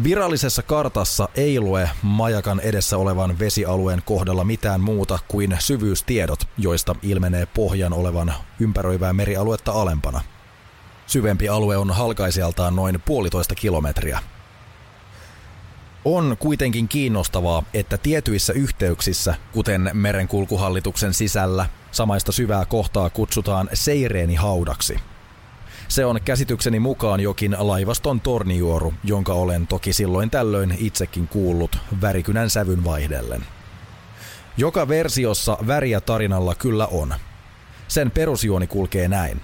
Virallisessa 0.04 0.64
kartassa 0.64 1.30
ei 1.36 1.60
lue 1.60 1.90
majakan 2.02 2.60
edessä 2.60 2.98
olevan 2.98 3.40
vesialueen 3.40 4.02
kohdalla 4.06 4.44
mitään 4.44 4.82
muuta 4.82 5.20
kuin 5.28 5.58
syvyystiedot, 5.60 6.40
joista 6.58 6.96
ilmenee 7.02 7.46
pohjan 7.46 7.94
olevan 7.94 8.34
ympäröivää 8.60 9.14
merialuetta 9.14 9.72
alempana. 9.72 10.22
Syvempi 11.08 11.50
alue 11.50 11.78
on 11.78 11.92
halkaisijaltaan 11.92 12.76
noin 12.76 13.02
puolitoista 13.06 13.56
kilometriä. 13.56 14.20
On 16.06 16.38
kuitenkin 16.40 16.88
kiinnostavaa, 16.88 17.64
että 17.74 17.98
tietyissä 17.98 18.54
yhteyksissä, 18.54 19.36
kuten 19.52 19.90
merenkulkuhallituksen 19.94 21.14
sisällä, 21.14 21.66
samaista 21.92 22.32
syvää 22.32 22.66
kohtaa 22.66 23.10
kutsutaan 23.10 23.70
Seireeni 23.74 24.36
haudaksi– 24.36 25.00
se 25.88 26.06
on 26.06 26.20
käsitykseni 26.26 26.80
mukaan 26.80 27.20
jokin 27.20 27.56
laivaston 27.60 28.22
tornijuoru, 28.22 28.94
jonka 29.04 29.34
olen 29.34 29.68
toki 29.68 29.94
silloin 29.94 30.30
tällöin 30.30 30.76
itsekin 30.80 31.28
kuullut 31.28 31.78
värikynän 32.02 32.50
sävyn 32.50 32.84
vaihdellen. 32.84 33.46
Joka 34.58 34.88
versiossa 34.88 35.58
väriä 35.68 36.02
tarinalla 36.02 36.56
kyllä 36.56 36.88
on. 36.88 37.16
Sen 37.88 38.12
perusjuoni 38.12 38.68
kulkee 38.68 39.08
näin. 39.08 39.42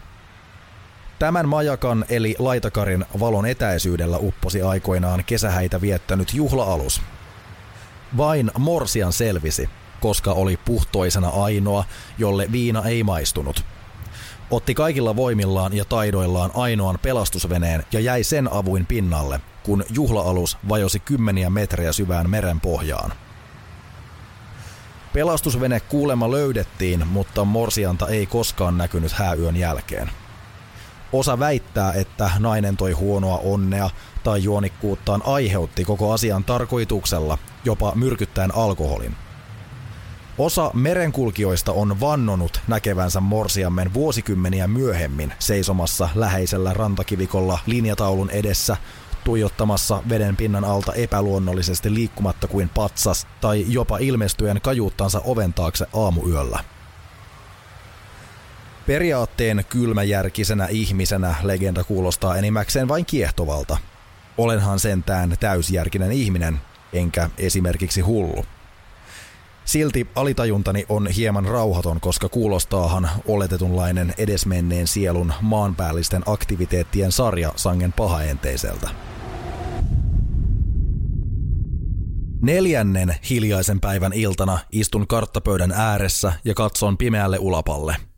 Tämän 1.20 1.50
majakan 1.50 2.06
eli 2.10 2.36
laitakarin 2.40 3.06
valon 3.20 3.46
etäisyydellä 3.46 4.18
upposi 4.18 4.62
aikoinaan 4.62 5.24
kesähäitä 5.26 5.82
viettänyt 5.82 6.34
juhla-alus. 6.34 7.02
Vain 8.18 8.52
Morsian 8.58 9.14
selvisi, 9.14 9.70
koska 10.00 10.32
oli 10.32 10.58
puhtoisena 10.66 11.30
ainoa, 11.30 11.86
jolle 12.18 12.48
viina 12.52 12.84
ei 12.84 13.04
maistunut– 13.04 13.64
otti 14.52 14.74
kaikilla 14.74 15.16
voimillaan 15.16 15.74
ja 15.74 15.86
taidoillaan 15.86 16.52
ainoan 16.54 17.00
pelastusveneen 17.02 17.84
ja 17.92 18.00
jäi 18.00 18.24
sen 18.24 18.54
avuin 18.54 18.86
pinnalle, 18.86 19.42
kun 19.64 19.84
juhlaalus 19.90 20.58
vajosi 20.70 21.00
kymmeniä 21.00 21.50
metrejä 21.50 21.92
syvään 21.92 22.30
meren 22.30 22.60
pohjaan. 22.60 23.14
Pelastusvene 25.14 25.80
kuulema 25.80 26.32
löydettiin, 26.32 27.08
mutta 27.08 27.46
morsianta 27.46 28.08
ei 28.08 28.26
koskaan 28.26 28.78
näkynyt 28.78 29.12
hääyön 29.12 29.56
jälkeen. 29.56 30.12
Osa 31.14 31.40
väittää, 31.40 31.94
että 31.94 32.32
nainen 32.40 32.78
toi 32.78 32.92
huonoa 32.92 33.38
onnea 33.38 33.90
tai 34.24 34.44
juonikkuuttaan 34.44 35.22
aiheutti 35.26 35.86
koko 35.86 36.12
asian 36.12 36.44
tarkoituksella, 36.44 37.38
jopa 37.66 37.92
myrkyttäen 37.96 38.56
alkoholin– 38.56 39.16
Osa 40.38 40.72
merenkulkijoista 40.74 41.72
on 41.72 42.00
vannonut 42.00 42.62
näkevänsä 42.68 43.20
morsiammen 43.20 43.94
vuosikymmeniä 43.94 44.68
myöhemmin 44.68 45.34
seisomassa 45.40 46.10
läheisellä 46.16 46.74
rantakivikolla 46.74 47.60
linjataulun 47.66 48.30
edessä 48.30 48.78
tuijottamassa 49.24 50.04
veden 50.10 50.38
pinnan 50.38 50.66
alta 50.66 50.94
epäluonnollisesti 50.94 51.94
liikkumatta 51.94 52.48
kuin 52.48 52.70
patsas 52.70 53.28
tai 53.42 53.66
jopa 53.68 53.98
ilmestyen 53.98 54.62
kajuuttansa 54.62 55.22
oven 55.26 55.54
taakse 55.54 55.86
aamuyöllä. 55.94 56.60
Periaatteen 58.88 59.66
kylmäjärkisenä 59.70 60.68
ihmisenä 60.68 61.36
legenda 61.44 61.84
kuulostaa 61.84 62.38
enimmäkseen 62.38 62.88
vain 62.88 63.06
kiehtovalta. 63.06 63.78
Olenhan 64.38 64.80
sentään 64.80 65.36
täysjärkinen 65.40 66.12
ihminen, 66.12 66.62
enkä 66.94 67.30
esimerkiksi 67.38 68.02
hullu. 68.02 68.46
Silti 69.72 70.08
alitajuntani 70.16 70.86
on 70.90 71.08
hieman 71.08 71.46
rauhaton, 71.46 72.00
koska 72.02 72.30
kuulostaahan 72.30 73.10
oletetunlainen 73.28 74.14
edesmenneen 74.18 74.88
sielun 74.88 75.34
maanpäällisten 75.42 76.24
aktiviteettien 76.26 77.12
sarja 77.12 77.54
sangen 77.56 77.94
pahaenteiseltä. 77.94 78.90
Neljännen 82.42 83.16
hiljaisen 83.30 83.80
päivän 83.80 84.14
iltana 84.14 84.60
istun 84.72 85.08
karttapöydän 85.08 85.72
ääressä 85.72 86.34
ja 86.46 86.54
katson 86.54 86.98
pimeälle 86.98 87.38
ulapalle– 87.40 87.96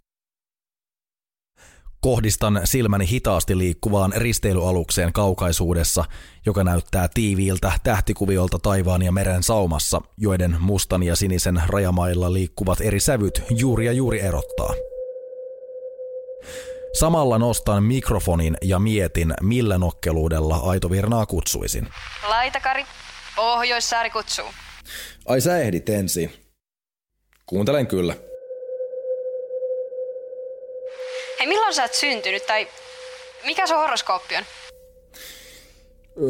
Kohdistan 2.03 2.61
silmäni 2.63 3.09
hitaasti 3.09 3.57
liikkuvaan 3.57 4.13
risteilyalukseen 4.15 5.13
kaukaisuudessa, 5.13 6.05
joka 6.45 6.63
näyttää 6.63 7.07
tiiviiltä 7.13 7.71
tähtikuviolta 7.83 8.59
taivaan 8.59 9.01
ja 9.01 9.11
meren 9.11 9.43
saumassa, 9.43 10.01
joiden 10.17 10.55
mustan 10.59 11.03
ja 11.03 11.15
sinisen 11.15 11.61
rajamailla 11.67 12.33
liikkuvat 12.33 12.81
eri 12.81 12.99
sävyt 12.99 13.43
juuri 13.49 13.85
ja 13.85 13.91
juuri 13.91 14.21
erottaa. 14.21 14.73
Samalla 16.99 17.37
nostan 17.37 17.83
mikrofonin 17.83 18.57
ja 18.61 18.79
mietin, 18.79 19.33
millä 19.41 19.77
nokkeluudella 19.77 20.55
Aitovirnaa 20.57 21.25
kutsuisin. 21.25 21.87
Laitakari, 22.27 22.85
Pohjoissaari 23.35 24.09
kutsuu. 24.09 24.47
Ai 25.27 25.41
sä 25.41 25.57
ehdit 25.57 25.89
ensin. 25.89 26.33
Kuuntelen 27.45 27.87
kyllä. 27.87 28.15
Hei, 31.39 31.47
milloin 31.47 31.73
sä 31.73 31.81
oot 31.81 31.93
syntynyt 31.93 32.45
tai 32.45 32.67
mikä 33.43 33.67
sun 33.67 33.77
horoskooppi 33.77 34.35
on? 34.35 34.45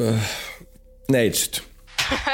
Öö, 0.01 0.13
neitsyt. 1.11 1.63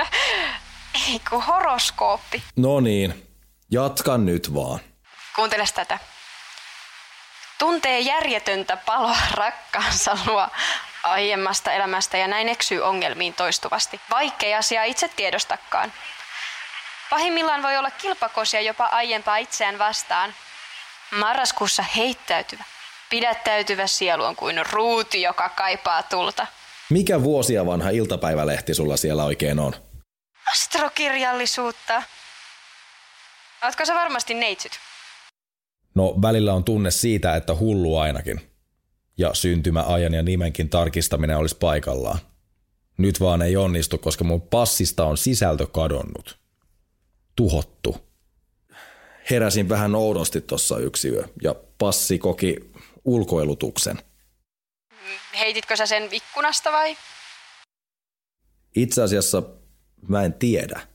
Ei 1.07 1.21
kun 1.29 1.43
horoskooppi. 1.43 2.43
No 2.55 2.79
niin, 2.79 3.27
jatkan 3.71 4.25
nyt 4.25 4.53
vaan. 4.53 4.79
Kuunteles 5.35 5.73
tätä. 5.73 5.99
Tuntee 7.59 7.99
järjetöntä 7.99 8.77
paloa 8.77 9.17
rakkaansa 9.31 10.17
luo 10.27 10.47
aiemmasta 11.03 11.71
elämästä 11.71 12.17
ja 12.17 12.27
näin 12.27 12.49
eksyy 12.49 12.81
ongelmiin 12.81 13.33
toistuvasti, 13.33 14.01
vaikkei 14.09 14.55
asiaa 14.55 14.83
itse 14.83 15.09
tiedostakaan. 15.15 15.93
Pahimmillaan 17.09 17.63
voi 17.63 17.77
olla 17.77 17.91
kilpakosia 17.91 18.61
jopa 18.61 18.85
aiempaa 18.85 19.37
itseään 19.37 19.79
vastaan. 19.79 20.33
Marraskuussa 21.11 21.83
heittäytyvä, 21.95 22.63
pidättäytyvä 23.09 23.87
sielu 23.87 24.23
on 24.23 24.35
kuin 24.35 24.65
ruuti, 24.71 25.21
joka 25.21 25.49
kaipaa 25.49 26.03
tulta. 26.03 26.47
Mikä 26.89 27.23
vuosia 27.23 27.65
vanha 27.65 27.89
iltapäivälehti 27.89 28.73
sulla 28.73 28.97
siellä 28.97 29.23
oikein 29.23 29.59
on? 29.59 29.73
Astrokirjallisuutta. 30.51 32.03
Ootko 33.63 33.85
sä 33.85 33.93
varmasti 33.93 34.33
neitsyt? 34.33 34.71
No 35.95 36.15
välillä 36.21 36.53
on 36.53 36.63
tunne 36.63 36.91
siitä, 36.91 37.35
että 37.35 37.55
hullu 37.55 37.97
ainakin. 37.97 38.51
Ja 39.17 39.33
syntymäajan 39.33 40.13
ja 40.13 40.23
nimenkin 40.23 40.69
tarkistaminen 40.69 41.37
olisi 41.37 41.57
paikallaan. 41.59 42.19
Nyt 42.97 43.19
vaan 43.19 43.41
ei 43.41 43.57
onnistu, 43.57 43.97
koska 43.97 44.23
mun 44.23 44.41
passista 44.41 45.05
on 45.05 45.17
sisältö 45.17 45.67
kadonnut. 45.67 46.39
Tuhottu. 47.35 48.08
Heräsin 49.29 49.69
vähän 49.69 49.95
oudosti 49.95 50.41
tossa 50.41 50.77
yksi 50.77 51.09
yö 51.09 51.23
ja 51.41 51.55
passi 51.77 52.17
koki 52.17 52.55
ulkoilutuksen. 53.05 54.03
Heititkö 55.39 55.75
sä 55.75 55.85
sen 55.85 56.09
ikkunasta 56.11 56.71
vai? 56.71 56.97
Itse 58.75 59.03
asiassa 59.03 59.43
mä 60.07 60.23
en 60.23 60.33
tiedä. 60.33 60.87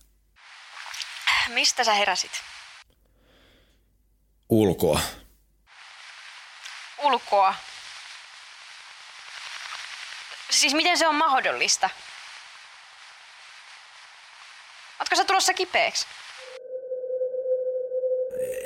Mistä 1.49 1.85
sä 1.85 1.95
heräsit? 1.95 2.31
Ulkoa. 4.49 5.01
Ulkoa. 7.03 7.55
Siis 10.51 10.75
miten 10.75 10.99
se 10.99 11.09
on 11.09 11.15
mahdollista? 11.15 11.91
Ootko 15.01 15.17
sä 15.17 15.25
tulossa 15.25 15.55
kipeäksi? 15.55 16.07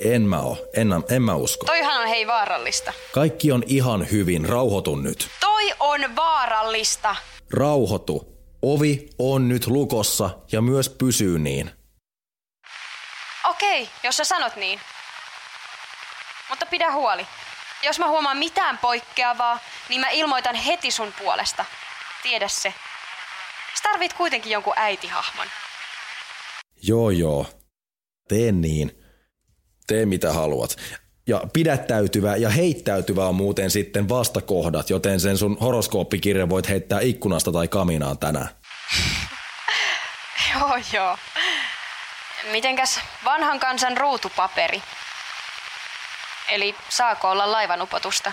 En 0.04 0.22
mä 0.22 0.40
oo. 0.40 0.66
En, 0.74 0.88
en 1.10 1.22
mä 1.22 1.34
usko. 1.34 1.66
Toihan 1.66 2.00
on 2.00 2.08
hei 2.08 2.26
vaarallista. 2.26 2.92
Kaikki 3.12 3.52
on 3.52 3.62
ihan 3.66 4.10
hyvin. 4.10 4.48
Rauhoitu 4.48 4.96
nyt. 4.96 5.28
Toi 5.40 5.72
on 5.80 6.16
vaarallista. 6.16 7.16
Rauhoitu. 7.54 8.38
Ovi 8.62 9.08
on 9.18 9.48
nyt 9.48 9.66
lukossa 9.66 10.30
ja 10.52 10.60
myös 10.60 10.88
pysyy 10.88 11.38
niin. 11.38 11.70
Okei, 13.50 13.88
jos 14.02 14.16
sä 14.16 14.24
sanot 14.24 14.56
niin. 14.56 14.80
Mutta 16.50 16.66
pidä 16.66 16.92
huoli. 16.92 17.26
Jos 17.82 17.98
mä 17.98 18.08
huomaan 18.08 18.36
mitään 18.36 18.78
poikkeavaa, 18.78 19.58
niin 19.88 20.00
mä 20.00 20.10
ilmoitan 20.10 20.54
heti 20.54 20.90
sun 20.90 21.12
puolesta. 21.18 21.64
Tiedä 22.22 22.48
se. 22.48 22.74
Sä 23.74 23.82
tarvit 23.82 24.12
kuitenkin 24.12 24.52
jonkun 24.52 24.72
äitihahmon. 24.76 25.46
Joo 26.82 27.10
joo. 27.10 27.46
Tee 28.28 28.52
niin. 28.52 28.97
Tee 29.88 30.06
mitä 30.06 30.32
haluat. 30.32 30.76
Ja 31.26 31.42
pidättäytyvä 31.52 32.36
ja 32.36 32.50
heittäytyvä 32.50 33.28
on 33.28 33.34
muuten 33.34 33.70
sitten 33.70 34.08
vastakohdat, 34.08 34.90
joten 34.90 35.20
sen 35.20 35.38
sun 35.38 35.56
horoskooppikirjan 35.60 36.48
voit 36.48 36.68
heittää 36.68 37.00
ikkunasta 37.00 37.52
tai 37.52 37.68
kaminaan 37.68 38.18
tänään. 38.18 38.48
joo 40.54 40.70
joo. 40.92 41.16
Mitenkäs 42.50 43.00
vanhan 43.24 43.60
kansan 43.60 43.96
ruutupaperi? 43.96 44.82
Eli 46.50 46.74
saako 46.88 47.30
olla 47.30 47.52
laivanupotusta? 47.52 48.32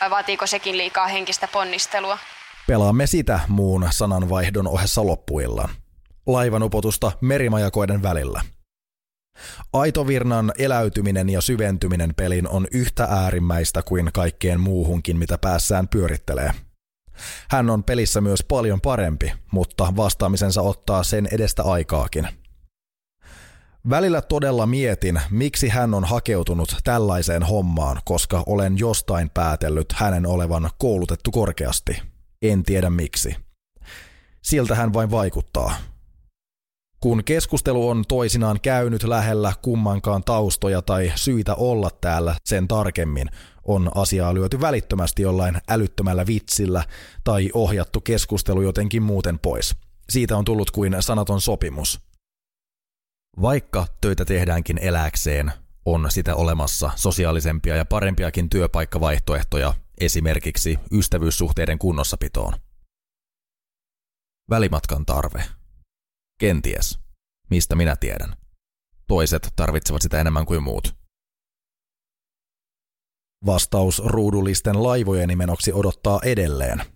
Vai 0.00 0.10
vaatiiko 0.10 0.46
sekin 0.46 0.76
liikaa 0.76 1.06
henkistä 1.06 1.48
ponnistelua? 1.48 2.18
Pelaamme 2.66 3.06
sitä 3.06 3.40
muun 3.48 3.86
sananvaihdon 3.90 4.68
ohessa 4.68 5.06
loppuillaan. 5.06 5.70
Laivanupotusta 6.26 7.12
merimajakoiden 7.20 8.02
välillä. 8.02 8.40
Aitovirnan 9.72 10.52
eläytyminen 10.58 11.28
ja 11.28 11.40
syventyminen 11.40 12.14
pelin 12.14 12.48
on 12.48 12.66
yhtä 12.72 13.04
äärimmäistä 13.04 13.82
kuin 13.82 14.10
kaikkeen 14.12 14.60
muuhunkin, 14.60 15.16
mitä 15.16 15.38
päässään 15.38 15.88
pyörittelee. 15.88 16.52
Hän 17.50 17.70
on 17.70 17.84
pelissä 17.84 18.20
myös 18.20 18.42
paljon 18.48 18.80
parempi, 18.80 19.32
mutta 19.52 19.92
vastaamisensa 19.96 20.62
ottaa 20.62 21.02
sen 21.02 21.28
edestä 21.32 21.62
aikaakin– 21.62 22.28
Välillä 23.90 24.20
todella 24.20 24.66
mietin, 24.66 25.20
miksi 25.30 25.68
hän 25.68 25.94
on 25.94 26.04
hakeutunut 26.04 26.76
tällaiseen 26.84 27.42
hommaan, 27.42 28.00
koska 28.04 28.42
olen 28.46 28.78
jostain 28.78 29.30
päätellyt 29.30 29.92
hänen 29.92 30.26
olevan 30.26 30.70
koulutettu 30.78 31.30
korkeasti. 31.30 32.02
En 32.42 32.62
tiedä 32.62 32.90
miksi. 32.90 33.36
Siltä 34.42 34.74
hän 34.74 34.92
vain 34.92 35.10
vaikuttaa. 35.10 35.74
Kun 37.02 37.24
keskustelu 37.24 37.88
on 37.88 38.04
toisinaan 38.08 38.60
käynyt 38.60 39.02
lähellä 39.02 39.52
kummankaan 39.62 40.24
taustoja 40.24 40.82
tai 40.82 41.12
syitä 41.14 41.54
olla 41.54 41.90
täällä 42.00 42.36
sen 42.44 42.68
tarkemmin, 42.68 43.28
on 43.64 43.90
asiaa 43.94 44.34
lyöty 44.34 44.60
välittömästi 44.60 45.22
jollain 45.22 45.58
älyttömällä 45.68 46.26
vitsillä 46.26 46.84
tai 47.24 47.50
ohjattu 47.54 48.00
keskustelu 48.00 48.62
jotenkin 48.62 49.02
muuten 49.02 49.38
pois. 49.38 49.74
Siitä 50.10 50.36
on 50.36 50.44
tullut 50.44 50.70
kuin 50.70 50.96
sanaton 51.00 51.40
sopimus– 51.40 52.00
vaikka 53.40 53.86
töitä 54.00 54.24
tehdäänkin 54.24 54.78
eläkseen, 54.78 55.52
on 55.84 56.10
sitä 56.10 56.34
olemassa 56.34 56.90
sosiaalisempia 56.96 57.76
ja 57.76 57.84
parempiakin 57.84 58.48
työpaikkavaihtoehtoja 58.48 59.74
esimerkiksi 60.00 60.78
ystävyyssuhteiden 60.92 61.78
kunnossapitoon. 61.78 62.52
Välimatkan 64.50 65.06
tarve. 65.06 65.44
Kenties. 66.42 66.98
Mistä 67.50 67.74
minä 67.74 67.96
tiedän. 67.96 68.36
Toiset 69.08 69.52
tarvitsevat 69.56 70.02
sitä 70.02 70.20
enemmän 70.20 70.46
kuin 70.46 70.62
muut. 70.62 70.94
Vastaus 73.46 74.02
ruudullisten 74.04 74.82
laivojen 74.82 75.28
nimenoksi 75.28 75.72
odottaa 75.72 76.20
edelleen– 76.24 76.82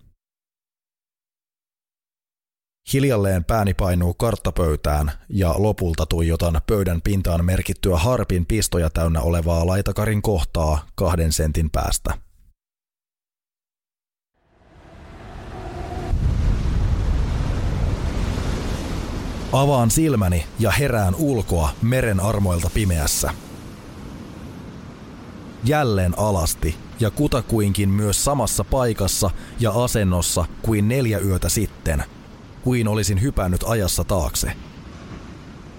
Hiljalleen 2.93 3.45
pääni 3.45 3.73
painuu 3.73 4.13
karttapöytään 4.13 5.11
ja 5.29 5.55
lopulta 5.57 6.05
tuijotan 6.05 6.61
pöydän 6.67 7.01
pintaan 7.01 7.45
merkittyä 7.45 7.97
harpin 7.97 8.45
pistoja 8.45 8.89
täynnä 8.89 9.21
olevaa 9.21 9.67
laitakarin 9.67 10.21
kohtaa 10.21 10.87
kahden 10.95 11.31
sentin 11.31 11.69
päästä. 11.69 12.26
Avaan 19.57 19.91
silmäni 19.91 20.45
ja 20.59 20.71
herään 20.71 21.15
ulkoa 21.15 21.69
meren 21.81 22.19
armoilta 22.19 22.69
pimeässä. 22.73 23.33
Jälleen 25.63 26.19
alasti 26.19 26.75
ja 26.99 27.11
kutakuinkin 27.11 27.89
myös 27.89 28.25
samassa 28.25 28.63
paikassa 28.63 29.29
ja 29.59 29.83
asennossa 29.83 30.45
kuin 30.61 30.87
neljä 30.87 31.19
yötä 31.19 31.49
sitten– 31.49 32.03
kuin 32.67 32.87
olisin 32.87 33.21
hypännyt 33.21 33.63
ajassa 33.67 34.03
taakse. 34.03 34.51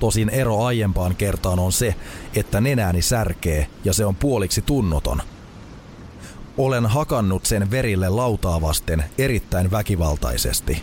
Tosin 0.01 0.29
ero 0.29 0.65
aiempaan 0.65 1.17
kertaan 1.17 1.59
on 1.59 1.73
se, 1.73 1.95
että 2.35 2.61
nenääni 2.61 3.03
särkee 3.03 3.67
ja 3.85 3.93
se 3.93 4.05
on 4.05 4.17
puoliksi 4.17 4.63
tunnoton. 4.63 5.23
Olen 6.59 6.87
hakannut 6.87 7.47
sen 7.47 7.71
verille 7.71 8.09
lautaa 8.09 8.61
vasten 8.61 9.05
erittäin 9.19 9.71
väkivaltaisesti. 9.71 10.83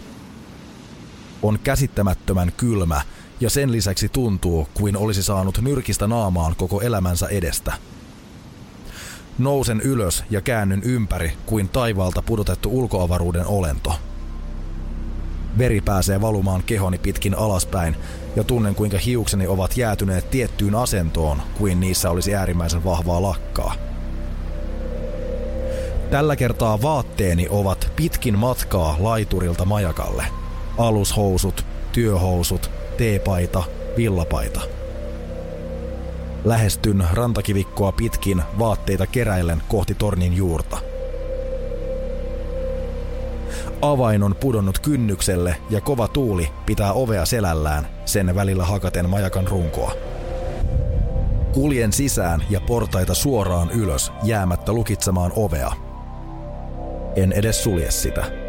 On 1.45 1.59
käsittämättömän 1.63 2.51
kylmä 2.57 3.01
ja 3.39 3.49
sen 3.49 3.71
lisäksi 3.71 4.09
tuntuu 4.09 4.67
kuin 4.73 4.97
olisi 4.97 5.23
saanut 5.23 5.61
nyrkistä 5.61 6.07
naamaan 6.07 6.55
koko 6.55 6.81
elämänsä 6.81 7.27
edestä. 7.27 7.73
Nousen 9.37 9.81
ylös 9.81 10.23
ja 10.29 10.41
käännyn 10.41 10.83
ympäri 10.83 11.31
kuin 11.45 11.69
taivaalta 11.69 12.21
pudotettu 12.21 12.69
ulkoavaruuden 12.79 13.47
olento– 13.47 13.95
Veri 15.57 15.81
pääsee 15.81 16.21
valumaan 16.21 16.63
kehoni 16.63 16.97
pitkin 16.97 17.37
alaspäin 17.37 17.95
ja 18.35 18.43
tunnen 18.43 18.75
kuinka 18.75 18.97
hiukseni 18.97 19.47
ovat 19.47 19.77
jäätyneet 19.77 20.29
tiettyyn 20.31 20.75
asentoon, 20.75 21.41
kuin 21.57 21.79
niissä 21.79 22.09
olisi 22.09 22.35
äärimmäisen 22.35 22.83
vahvaa 22.83 23.21
lakkaa. 23.21 23.75
Tällä 26.11 26.35
kertaa 26.35 26.81
vaatteeni 26.81 27.47
ovat 27.49 27.91
pitkin 27.95 28.39
matkaa 28.39 28.95
laiturilta 28.99 29.65
majakalle. 29.65 30.25
Alushousut, 30.77 31.65
työhousut, 31.91 32.71
teepaita, 32.97 33.63
villapaita. 33.97 34.61
Lähestyn 36.45 37.03
rantakivikkoa 37.13 37.91
pitkin 37.91 38.43
vaatteita 38.59 39.07
keräillen 39.07 39.61
kohti 39.67 39.95
tornin 39.95 40.33
juurta– 40.33 40.77
Avain 43.81 44.23
on 44.23 44.35
pudonnut 44.35 44.79
kynnykselle 44.79 45.55
ja 45.69 45.81
kova 45.81 46.07
tuuli 46.07 46.49
pitää 46.65 46.93
ovea 46.93 47.25
selällään, 47.25 47.87
sen 48.05 48.35
välillä 48.35 48.65
hakaten 48.65 49.09
majakan 49.09 49.47
runkoa. 49.47 49.91
Kuljen 51.53 51.93
sisään 51.93 52.43
ja 52.49 52.61
portaita 52.61 53.13
suoraan 53.13 53.71
ylös 53.71 54.11
jäämättä 54.23 54.73
lukitsemaan 54.73 55.31
ovea. 55.35 55.71
En 57.15 57.31
edes 57.31 57.63
sulje 57.63 57.91
sitä. 57.91 58.44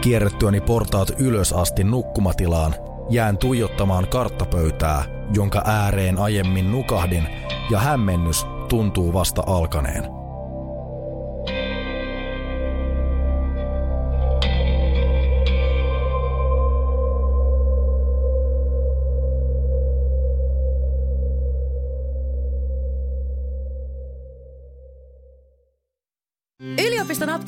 Kierrettyäni 0.00 0.60
portaat 0.60 1.10
ylös 1.18 1.52
asti 1.52 1.84
nukkumatilaan, 1.84 2.74
jään 3.10 3.38
tuijottamaan 3.38 4.08
karttapöytää, 4.08 5.04
jonka 5.34 5.62
ääreen 5.66 6.18
aiemmin 6.18 6.72
nukahdin, 6.72 7.28
ja 7.70 7.78
hämmennys 7.78 8.46
tuntuu 8.68 9.12
vasta 9.12 9.42
alkaneen. 9.46 10.19